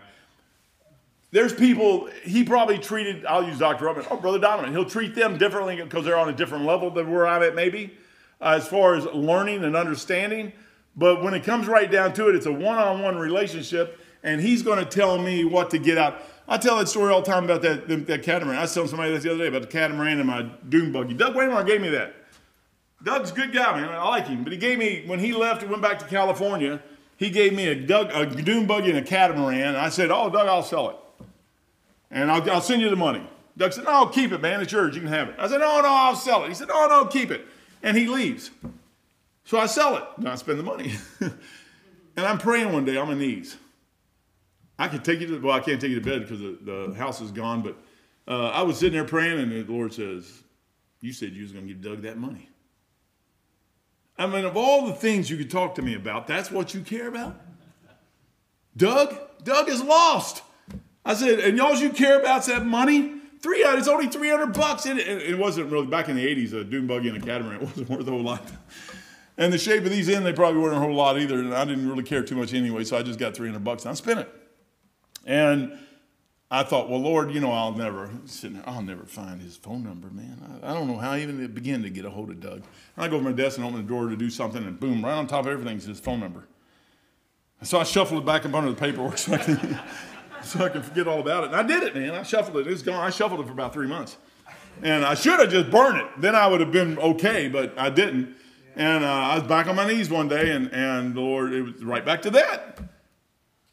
[1.32, 3.86] There's people, he probably treated, I'll use Dr.
[3.86, 4.72] Ruckman, oh, Brother Donovan.
[4.72, 7.92] He'll treat them differently because they're on a different level than where I'm at, maybe,
[8.40, 10.52] uh, as far as learning and understanding.
[10.96, 14.40] But when it comes right down to it, it's a one on one relationship, and
[14.40, 16.22] he's going to tell me what to get out.
[16.48, 18.58] I tell that story all the time about that, that catamaran.
[18.58, 21.14] I was telling somebody this the other day about the catamaran and my dune buggy.
[21.14, 22.14] Doug Waymar gave me that.
[23.02, 23.88] Doug's a good guy, man.
[23.90, 24.44] I like him.
[24.44, 26.80] But he gave me, when he left and went back to California,
[27.16, 29.74] he gave me a, Doug, a dune buggy and a catamaran.
[29.74, 30.96] I said, Oh, Doug, I'll sell it.
[32.10, 33.26] And I'll, I'll send you the money.
[33.56, 34.60] Doug said, no, keep it, man.
[34.60, 34.94] It's yours.
[34.94, 35.36] You can have it.
[35.38, 36.48] I said, no, no, I'll sell it.
[36.48, 37.46] He said, no, no, keep it.
[37.82, 38.50] And he leaves.
[39.44, 40.04] So I sell it.
[40.18, 40.92] And I spend the money.
[41.20, 43.56] and I'm praying one day on my knees.
[44.78, 46.94] I could take you to, well, I can't take you to bed because the, the
[46.94, 47.76] house is gone, but
[48.28, 50.42] uh, I was sitting there praying, and the Lord says,
[51.00, 52.50] You said you was going to give Doug that money.
[54.18, 56.80] I mean, of all the things you could talk to me about, that's what you
[56.80, 57.40] care about?
[58.76, 59.16] Doug?
[59.44, 60.42] Doug is lost.
[61.06, 63.12] I said, and y'all you care about that money?
[63.40, 64.86] Three, uh, it's only 300 bucks.
[64.86, 67.88] It, it wasn't really, back in the 80s, a dune buggy and a catamaran wasn't
[67.88, 68.42] worth a whole lot.
[69.38, 71.38] And the shape of these in, they probably weren't a whole lot either.
[71.38, 73.92] And I didn't really care too much anyway, so I just got 300 bucks and
[73.92, 74.34] I spent it.
[75.24, 75.78] And
[76.50, 78.10] I thought, well, Lord, you know, I'll never,
[78.64, 80.60] I'll never find his phone number, man.
[80.62, 82.64] I, I don't know how I even begin to get a hold of Doug.
[82.96, 85.04] And I go to my desk and open the door to do something, and boom,
[85.04, 86.48] right on top of everything is his phone number.
[87.62, 89.38] So I shuffled it back up under the paperwork so I
[90.58, 91.46] so I can forget all about it.
[91.48, 92.14] And I did it, man.
[92.14, 92.66] I shuffled it.
[92.66, 93.04] It was gone.
[93.04, 94.16] I shuffled it for about three months.
[94.82, 96.06] And I should have just burned it.
[96.20, 98.36] Then I would have been okay, but I didn't.
[98.76, 101.62] And uh, I was back on my knees one day, and, and the Lord, it
[101.62, 102.78] was right back to that.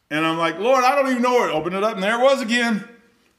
[0.09, 1.53] And I'm like, Lord, I don't even know where it.
[1.53, 2.88] Open it up, and there it was again.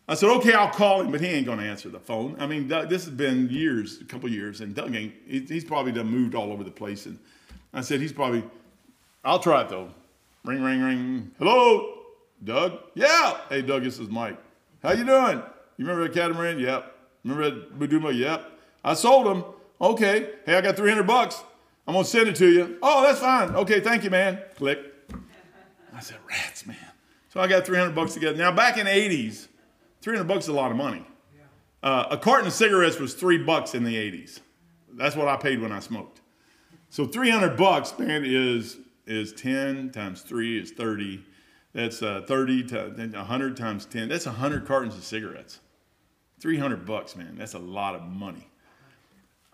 [0.07, 2.37] I said, okay, I'll call him, but he ain't going to answer the phone.
[2.39, 6.09] I mean, this has been years, a couple years, and Doug ain't, he's probably done
[6.09, 7.07] moved all over the place.
[7.07, 7.19] And
[7.73, 8.45] I said, he's probably,
[9.25, 9.89] I'll try it though.
[10.45, 11.31] Ring, ring, ring.
[11.39, 12.04] Hello,
[12.45, 12.79] Doug?
[12.95, 13.39] Yeah.
[13.49, 14.39] Hey, Doug, this is Mike.
[14.83, 15.43] How you doing?
[15.77, 16.59] You remember that catamaran?
[16.59, 16.95] Yep.
[17.25, 18.17] Remember that Buduma?
[18.17, 18.53] Yep.
[18.85, 19.45] I sold him.
[19.81, 20.31] Okay.
[20.45, 21.43] Hey, I got 300 bucks.
[21.87, 22.79] I'm going to send it to you.
[22.83, 23.51] Oh, that's fine.
[23.55, 24.41] Okay, thank you, man.
[24.57, 24.79] Click.
[25.95, 26.77] I said, rats, man.
[27.29, 28.37] So I got 300 bucks together.
[28.37, 29.49] Now, back in the 80s,
[30.03, 31.05] 300 bucks is a lot of money.
[31.83, 34.41] Uh, a carton of cigarettes was three bucks in the 80s.
[34.95, 36.23] That's what I paid when I smoked.
[36.89, 41.23] So 300 bucks, man, is is 10 times 3 is 30.
[41.75, 44.09] That's uh, 30 to 100 times 10.
[44.09, 45.61] That's 100 cartons of cigarettes.
[46.41, 47.37] 300 bucks, man.
[47.37, 48.49] That's a lot of money.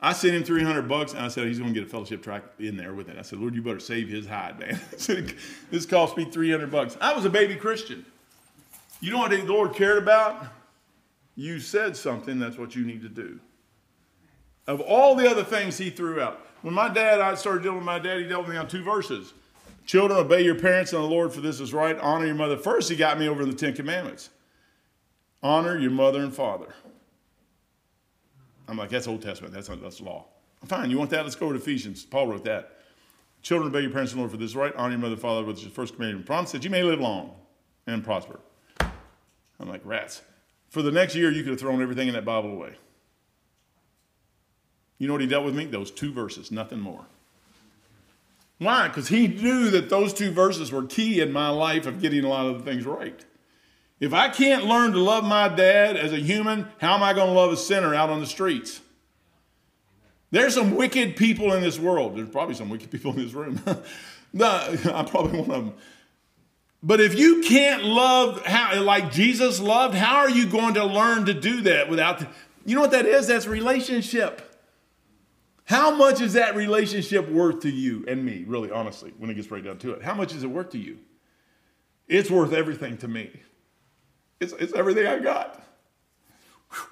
[0.02, 2.42] I sent him 300 bucks and I said, he's going to get a fellowship track
[2.58, 3.18] in there with it.
[3.18, 4.80] I said, Lord, you better save his hide, man.
[5.70, 6.96] this cost me 300 bucks.
[7.00, 8.04] I was a baby Christian.
[9.00, 10.46] You know what the Lord cared about?
[11.36, 13.40] You said something, that's what you need to do.
[14.66, 16.46] Of all the other things he threw out.
[16.62, 18.82] When my dad, I started dealing with my dad, he dealt with me on two
[18.82, 19.32] verses.
[19.90, 21.98] Children, obey your parents and the Lord, for this is right.
[21.98, 22.56] Honor your mother.
[22.56, 24.30] First, he got me over the Ten Commandments.
[25.42, 26.72] Honor your mother and father.
[28.68, 29.52] I'm like, that's Old Testament.
[29.52, 30.26] That's, that's law.
[30.64, 31.24] Fine, you want that?
[31.24, 32.04] Let's go to Ephesians.
[32.04, 32.78] Paul wrote that.
[33.42, 34.72] Children, obey your parents and the Lord, for this is right.
[34.76, 36.24] Honor your mother and father, which is the first commandment.
[36.24, 37.34] Promise that you may live long
[37.88, 38.38] and prosper.
[38.78, 40.22] I'm like, rats.
[40.68, 42.74] For the next year, you could have thrown everything in that Bible away.
[44.98, 45.64] You know what he dealt with me?
[45.64, 47.06] Those two verses, nothing more.
[48.60, 48.88] Why?
[48.88, 52.28] Because he knew that those two verses were key in my life of getting a
[52.28, 53.24] lot of the things right.
[54.00, 57.28] If I can't learn to love my dad as a human, how am I going
[57.28, 58.82] to love a sinner out on the streets?
[60.30, 62.18] There's some wicked people in this world.
[62.18, 63.62] There's probably some wicked people in this room.
[64.40, 65.74] I'm probably one of them.
[66.82, 71.24] But if you can't love how, like Jesus loved, how are you going to learn
[71.26, 72.28] to do that without, the,
[72.66, 73.26] you know what that is?
[73.26, 74.49] That's relationship.
[75.70, 79.52] How much is that relationship worth to you and me, really, honestly, when it gets
[79.52, 80.02] right down to it?
[80.02, 80.98] How much is it worth to you?
[82.08, 83.30] It's worth everything to me.
[84.40, 85.62] It's, it's everything I got.
[86.72, 86.82] Whew.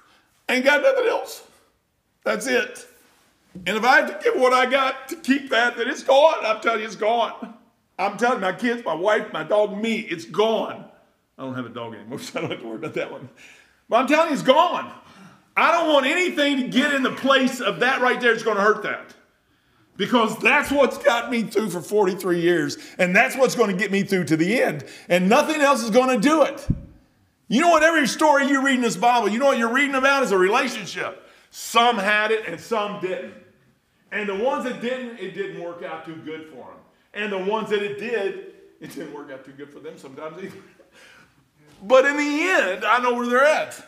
[0.48, 1.42] Ain't got nothing else.
[2.22, 2.86] That's it.
[3.66, 6.46] And if I have to give what I got to keep that, then it's gone.
[6.46, 7.54] I'm telling you, it's gone.
[7.98, 10.84] I'm telling my kids, my wife, my dog, me, it's gone.
[11.36, 13.28] I don't have a dog anymore, so I don't have to worry about that one.
[13.88, 14.92] But I'm telling you, it's gone.
[15.58, 18.56] I don't want anything to get in the place of that right there that's going
[18.56, 19.14] to hurt that.
[19.96, 23.90] Because that's what's got me through for 43 years, and that's what's going to get
[23.90, 24.84] me through to the end.
[25.08, 26.64] And nothing else is going to do it.
[27.48, 27.82] You know what?
[27.82, 30.38] Every story you read in this Bible, you know what you're reading about is a
[30.38, 31.28] relationship.
[31.50, 33.34] Some had it and some didn't.
[34.12, 36.78] And the ones that didn't, it didn't work out too good for them.
[37.14, 40.40] And the ones that it did, it didn't work out too good for them sometimes
[40.40, 40.62] either.
[41.82, 43.84] But in the end, I know where they're at.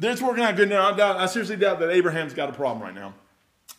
[0.00, 0.92] It's working out good now.
[0.92, 3.14] I, doubt, I seriously doubt that Abraham's got a problem right now.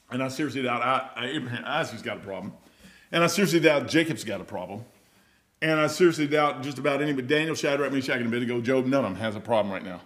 [0.10, 2.54] And I seriously doubt I, I, Abraham, Isaac's got a problem.
[3.12, 4.86] And I seriously doubt Jacob's got a problem.
[5.62, 9.04] And I seriously doubt just about any, but Daniel, Shadrach, Meshach, and Abednego, Job, none
[9.04, 10.02] of them has a problem right now.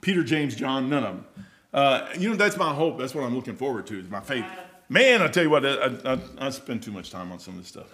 [0.00, 1.26] Peter, James, John, none of them.
[1.72, 2.98] Uh, you know, that's my hope.
[2.98, 4.44] That's what I'm looking forward to, is my faith.
[4.88, 7.60] Man, I tell you what, I, I, I spend too much time on some of
[7.60, 7.86] this stuff.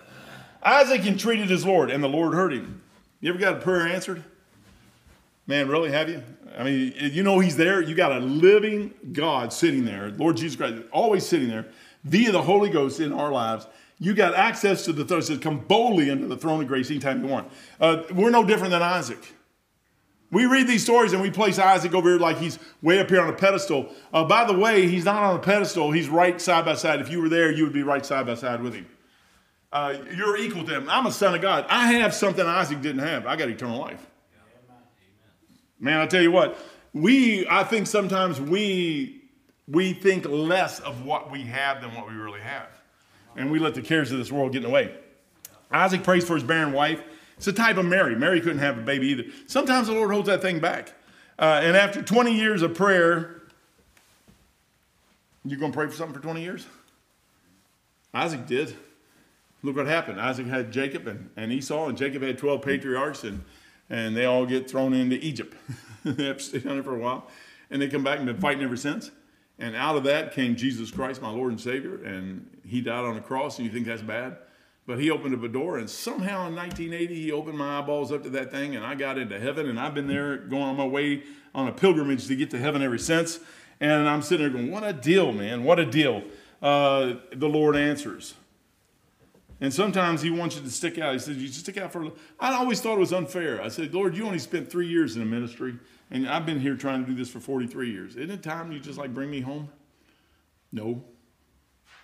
[0.62, 2.83] Isaac entreated his Lord, and the Lord heard him.
[3.21, 4.25] You ever got a prayer answered?
[5.49, 6.22] Man, really, have you?
[6.59, 7.80] I mean, you know he's there.
[7.80, 11.66] You got a living God sitting there, Lord Jesus Christ, always sitting there
[12.05, 13.66] via the Holy Ghost in our lives.
[13.99, 15.20] You got access to the throne.
[15.20, 17.51] It says, come boldly into the throne of grace anytime you want.
[17.80, 19.32] Uh, we're no different than Isaac.
[20.30, 23.22] We read these stories and we place Isaac over here like he's way up here
[23.22, 23.90] on a pedestal.
[24.12, 25.90] Uh, by the way, he's not on a pedestal.
[25.90, 27.01] He's right side by side.
[27.01, 28.86] If you were there, you would be right side by side with him.
[29.72, 30.88] Uh, you're equal to him.
[30.90, 31.64] I'm a son of God.
[31.70, 33.26] I have something Isaac didn't have.
[33.26, 34.07] I got eternal life.
[35.81, 36.59] Man, I tell you what,
[36.93, 39.22] we I think sometimes we
[39.68, 42.68] we think less of what we have than what we really have.
[43.37, 44.95] And we let the cares of this world get in the way.
[45.70, 47.03] Isaac prays for his barren wife.
[47.37, 48.16] It's a type of Mary.
[48.16, 49.24] Mary couldn't have a baby either.
[49.47, 50.95] Sometimes the Lord holds that thing back.
[51.39, 53.43] Uh, and after 20 years of prayer,
[55.45, 56.66] you're going to pray for something for 20 years?
[58.12, 58.74] Isaac did.
[59.62, 60.20] Look what happened.
[60.20, 63.45] Isaac had Jacob and, and Esau, and Jacob had 12 patriarchs, and,
[63.91, 65.57] and they all get thrown into Egypt.
[66.05, 67.28] they have to stay down there for a while.
[67.70, 69.11] And they come back and been fighting ever since.
[69.59, 73.16] And out of that came Jesus Christ, my Lord and Savior, and he died on
[73.16, 74.36] the cross, and you think that's bad?
[74.86, 78.22] But he opened up a door, and somehow in 1980, he opened my eyeballs up
[78.22, 80.86] to that thing, and I got into heaven, and I've been there going on my
[80.86, 81.24] way
[81.55, 83.41] on a pilgrimage to get to heaven ever since.
[83.80, 86.22] And I'm sitting there going, What a deal, man, what a deal.
[86.62, 88.34] Uh, the Lord answers.
[89.61, 91.13] And sometimes he wants you to stick out.
[91.13, 92.01] He says, You stick out for.
[92.01, 92.19] a little.
[92.39, 93.61] I always thought it was unfair.
[93.61, 95.75] I said, Lord, you only spent three years in the ministry,
[96.11, 98.17] and I've been here trying to do this for 43 years.
[98.17, 99.69] Isn't it time you just like bring me home?
[100.71, 101.03] No.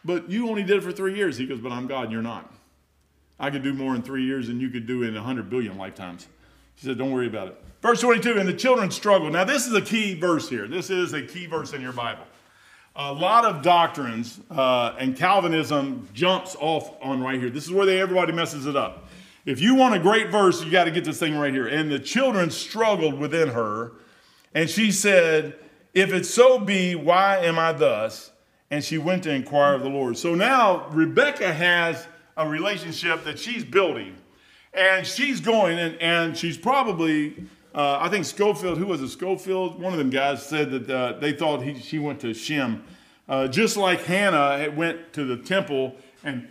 [0.05, 1.39] But you only did it for three years.
[1.39, 2.53] He goes, But I'm God you're not.
[3.39, 6.27] I could do more in three years than you could do in 100 billion lifetimes.
[6.75, 7.65] He said, Don't worry about it.
[7.83, 9.31] Verse 22, and the children struggle.
[9.31, 10.67] Now, this is a key verse here.
[10.67, 12.25] This is a key verse in your Bible
[12.97, 17.51] a lot of doctrines uh, and Calvinism jumps off on right here.
[17.51, 19.09] This is where they, everybody messes it up.
[19.45, 21.67] If you want a great verse, you got to get this thing right here.
[21.67, 23.93] And the children struggled within her,
[24.55, 25.57] and she said,
[25.93, 28.31] If it so be, why am I thus?
[28.71, 30.17] And she went to inquire of the Lord.
[30.17, 34.17] So now Rebecca has a relationship that she's building,
[34.73, 37.45] and she's going, and, and she's probably
[37.75, 39.09] uh, I think Scofield, who was it?
[39.09, 42.85] Scofield, one of them guys said that uh, they thought he, she went to Shem.
[43.29, 46.47] Uh, just like Hannah went to the temple and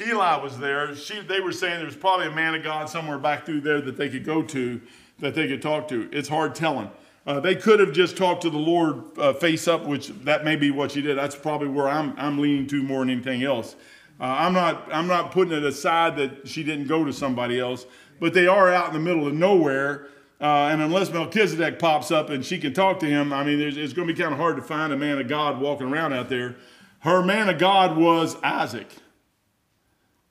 [0.00, 3.18] Eli was there, she, they were saying there was probably a man of God somewhere
[3.18, 4.80] back through there that they could go to,
[5.20, 6.08] that they could talk to.
[6.10, 6.90] It's hard telling.
[7.26, 10.56] Uh, they could have just talked to the Lord uh, face up, which that may
[10.56, 11.16] be what she did.
[11.16, 13.76] That's probably where I'm, I'm leaning to more than anything else.
[14.20, 17.86] Uh, I'm not I'm not putting it aside that she didn't go to somebody else,
[18.20, 20.08] but they are out in the middle of nowhere
[20.44, 23.94] uh, and unless Melchizedek pops up and she can talk to him, I mean, it's
[23.94, 26.28] going to be kind of hard to find a man of God walking around out
[26.28, 26.56] there.
[26.98, 28.94] Her man of God was Isaac.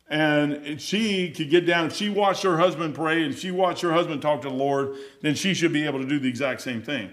[0.08, 3.92] And she could get down, if she watched her husband pray and she watched her
[3.92, 6.84] husband talk to the Lord, then she should be able to do the exact same
[6.84, 7.10] thing.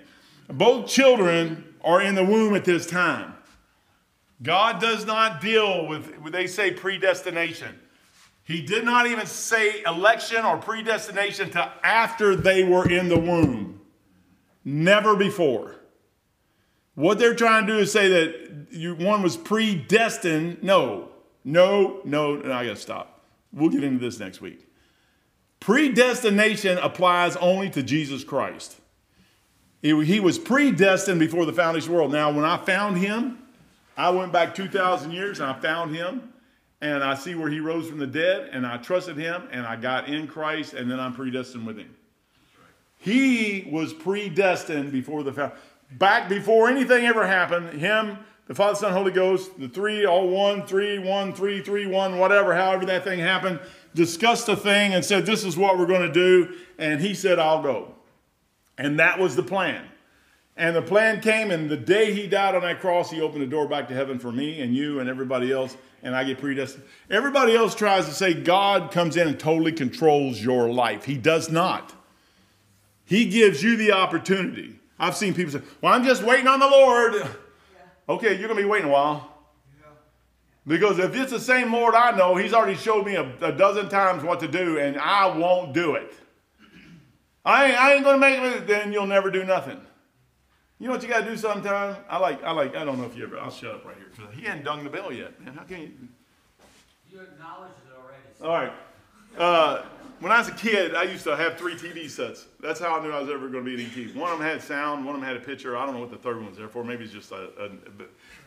[0.48, 3.32] Both children are in the womb at this time.
[4.42, 7.80] God does not deal with, they say predestination.
[8.50, 13.80] He did not even say election or predestination to after they were in the womb.
[14.64, 15.76] Never before.
[16.96, 20.64] What they're trying to do is say that you, one was predestined.
[20.64, 21.10] No,
[21.44, 23.22] no, no, no I got to stop.
[23.52, 24.66] We'll get into this next week.
[25.60, 28.80] Predestination applies only to Jesus Christ.
[29.80, 32.12] He, he was predestined before the foundation of the world.
[32.12, 33.38] Now, when I found him,
[33.96, 36.29] I went back 2,000 years and I found him
[36.80, 39.76] and I see where he rose from the dead, and I trusted him, and I
[39.76, 41.94] got in Christ, and then I'm predestined with him.
[42.98, 45.58] He was predestined before the fact.
[45.92, 47.80] back before anything ever happened.
[47.80, 52.18] Him, the Father, Son, Holy Ghost, the three, all one, three, one, three, three, one,
[52.18, 53.60] whatever, however that thing happened,
[53.94, 57.38] discussed the thing and said, "This is what we're going to do," and he said,
[57.38, 57.94] "I'll go,"
[58.78, 59.84] and that was the plan.
[60.56, 63.46] And the plan came, and the day he died on that cross, he opened the
[63.46, 66.84] door back to heaven for me and you and everybody else and I get predestined.
[67.10, 71.04] Everybody else tries to say God comes in and totally controls your life.
[71.04, 71.92] He does not.
[73.04, 74.78] He gives you the opportunity.
[74.98, 77.14] I've seen people say, Well, I'm just waiting on the Lord.
[77.14, 77.28] Yeah.
[78.08, 79.26] Okay, you're going to be waiting a while.
[80.66, 83.88] Because if it's the same Lord I know, He's already showed me a, a dozen
[83.88, 86.12] times what to do, and I won't do it.
[87.44, 89.80] I ain't, I ain't going to make it, then you'll never do nothing.
[90.80, 91.94] You know what you got to do sometime?
[92.08, 94.26] I like, I like, I don't know if you ever, I'll shut up right here.
[94.32, 95.38] He hadn't dung the bell yet.
[95.44, 95.90] Man, how can you?
[97.12, 98.22] You acknowledged it already.
[98.38, 98.46] So.
[98.46, 98.72] All right.
[99.36, 99.82] Uh,
[100.20, 102.46] when I was a kid, I used to have three TV sets.
[102.60, 104.16] That's how I knew I was ever going to be an ET.
[104.16, 105.76] One of them had sound, one of them had a picture.
[105.76, 106.82] I don't know what the third one was there for.
[106.82, 107.70] Maybe it's just a, a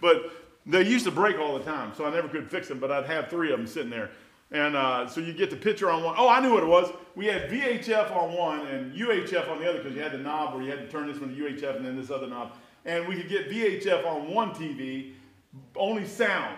[0.02, 0.32] but
[0.66, 2.80] they used to break all the time, so I never could fix them.
[2.80, 4.10] But I'd have three of them sitting there.
[4.54, 6.16] And uh, so you get the picture on one.
[6.18, 6.92] Oh, I knew what it was.
[7.16, 10.54] We had VHF on one and UHF on the other because you had the knob
[10.54, 12.54] where you had to turn this one to UHF and then this other knob.
[12.86, 15.14] And we could get VHF on one TV,
[15.76, 16.56] only sound.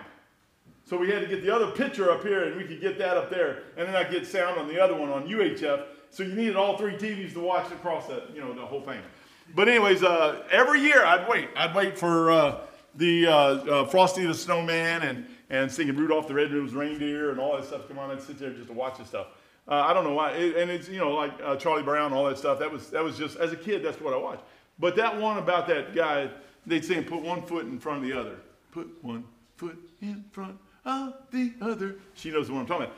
[0.83, 3.15] So we had to get the other picture up here and we could get that
[3.15, 3.63] up there.
[3.77, 5.85] And then I get sound on the other one on UHF.
[6.09, 8.99] So you needed all three TVs to watch across the, you know, the whole thing.
[9.55, 11.47] But anyways, uh, every year I'd wait.
[11.55, 12.61] I'd wait for uh,
[12.95, 17.55] the uh, uh, Frosty the Snowman and, and singing Rudolph the Red-Nosed Reindeer and all
[17.55, 17.87] that stuff.
[17.87, 19.27] Come on, I'd sit there just to watch this stuff.
[19.67, 20.31] Uh, I don't know why.
[20.31, 22.59] It, and it's, you know, like uh, Charlie Brown, all that stuff.
[22.59, 24.43] That was, that was just, as a kid, that's what I watched.
[24.77, 26.29] But that one about that guy,
[26.65, 28.37] they'd say, put one foot in front of the other.
[28.71, 29.23] Put one
[29.55, 31.95] foot in front of the other.
[32.13, 32.97] She knows what I'm talking about.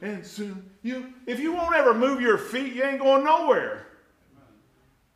[0.00, 3.86] And soon you, if you won't ever move your feet, you ain't going nowhere.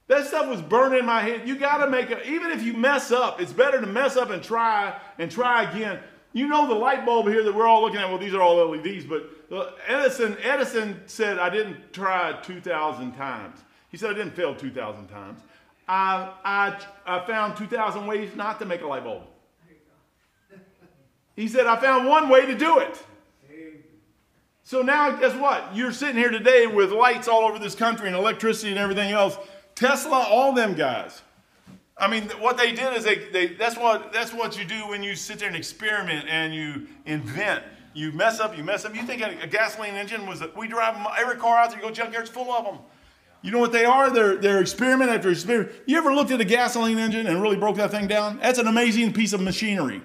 [0.08, 1.48] That stuff was burning in my head.
[1.48, 4.30] You got to make it, even if you mess up, it's better to mess up
[4.30, 6.00] and try and try again.
[6.32, 8.56] You know the light bulb here that we're all looking at, well, these are all
[8.70, 13.60] LEDs, but uh, Edison, Edison said, I didn't try 2,000 times.
[13.90, 15.40] He said, I didn't fail 2,000 times.
[15.86, 19.24] I, I, I found 2,000 ways not to make a light bulb.
[21.36, 23.02] He said, I found one way to do it.
[24.64, 25.74] So now, guess what?
[25.74, 29.36] You're sitting here today with lights all over this country and electricity and everything else.
[29.74, 31.20] Tesla, all them guys.
[31.98, 35.02] I mean, what they did is they, they that's what that's what you do when
[35.02, 37.62] you sit there and experiment and you invent.
[37.94, 38.94] You mess up, you mess up.
[38.96, 40.40] You think a, a gasoline engine was?
[40.40, 41.78] A, we drive 'em- every car out there.
[41.78, 42.78] You go junkyards full of them.
[43.42, 44.08] You know what they are?
[44.08, 45.72] They're they're experiment after experiment.
[45.86, 48.38] You ever looked at a gasoline engine and really broke that thing down?
[48.38, 50.00] That's an amazing piece of machinery.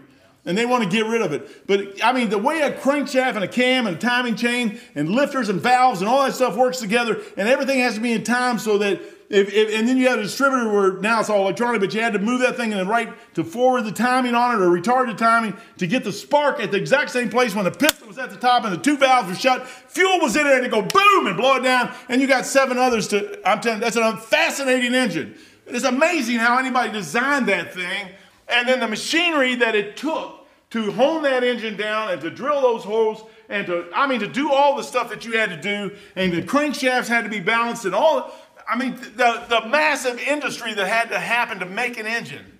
[0.47, 1.67] And they want to get rid of it.
[1.67, 5.09] But I mean, the way a crankshaft and a cam and a timing chain and
[5.09, 8.23] lifters and valves and all that stuff works together, and everything has to be in
[8.23, 11.41] time so that if, if and then you have a distributor where now it's all
[11.41, 14.35] electronic, but you had to move that thing in the right to forward the timing
[14.35, 17.53] on it or retard the timing to get the spark at the exact same place
[17.53, 19.67] when the piston was at the top and the two valves were shut.
[19.67, 22.45] Fuel was in there and it go boom and blow it down, and you got
[22.45, 23.37] seven others to.
[23.47, 25.35] I'm telling you, that's a fascinating engine.
[25.65, 28.07] It's amazing how anybody designed that thing,
[28.47, 30.36] and then the machinery that it took
[30.71, 34.27] to hone that engine down and to drill those holes and to, I mean, to
[34.27, 37.39] do all the stuff that you had to do, and the crankshafts had to be
[37.39, 38.33] balanced and all.
[38.67, 42.59] I mean, the, the massive industry that had to happen to make an engine.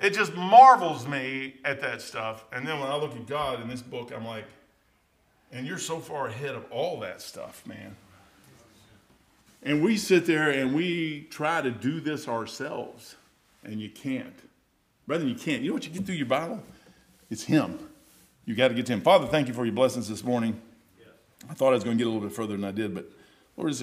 [0.00, 2.44] It just marvels me at that stuff.
[2.52, 4.46] And then when I look at God in this book, I'm like,
[5.52, 7.94] and you're so far ahead of all that stuff, man.
[9.62, 13.14] And we sit there and we try to do this ourselves,
[13.62, 14.34] and you can't.
[15.12, 15.60] Brethren, you can't.
[15.60, 16.62] You know what you get through your Bible?
[17.28, 17.78] It's Him.
[18.46, 19.02] You got to get to Him.
[19.02, 20.58] Father, thank you for your blessings this morning.
[21.50, 23.12] I thought I was going to get a little bit further than I did, but
[23.58, 23.80] Lord, it's a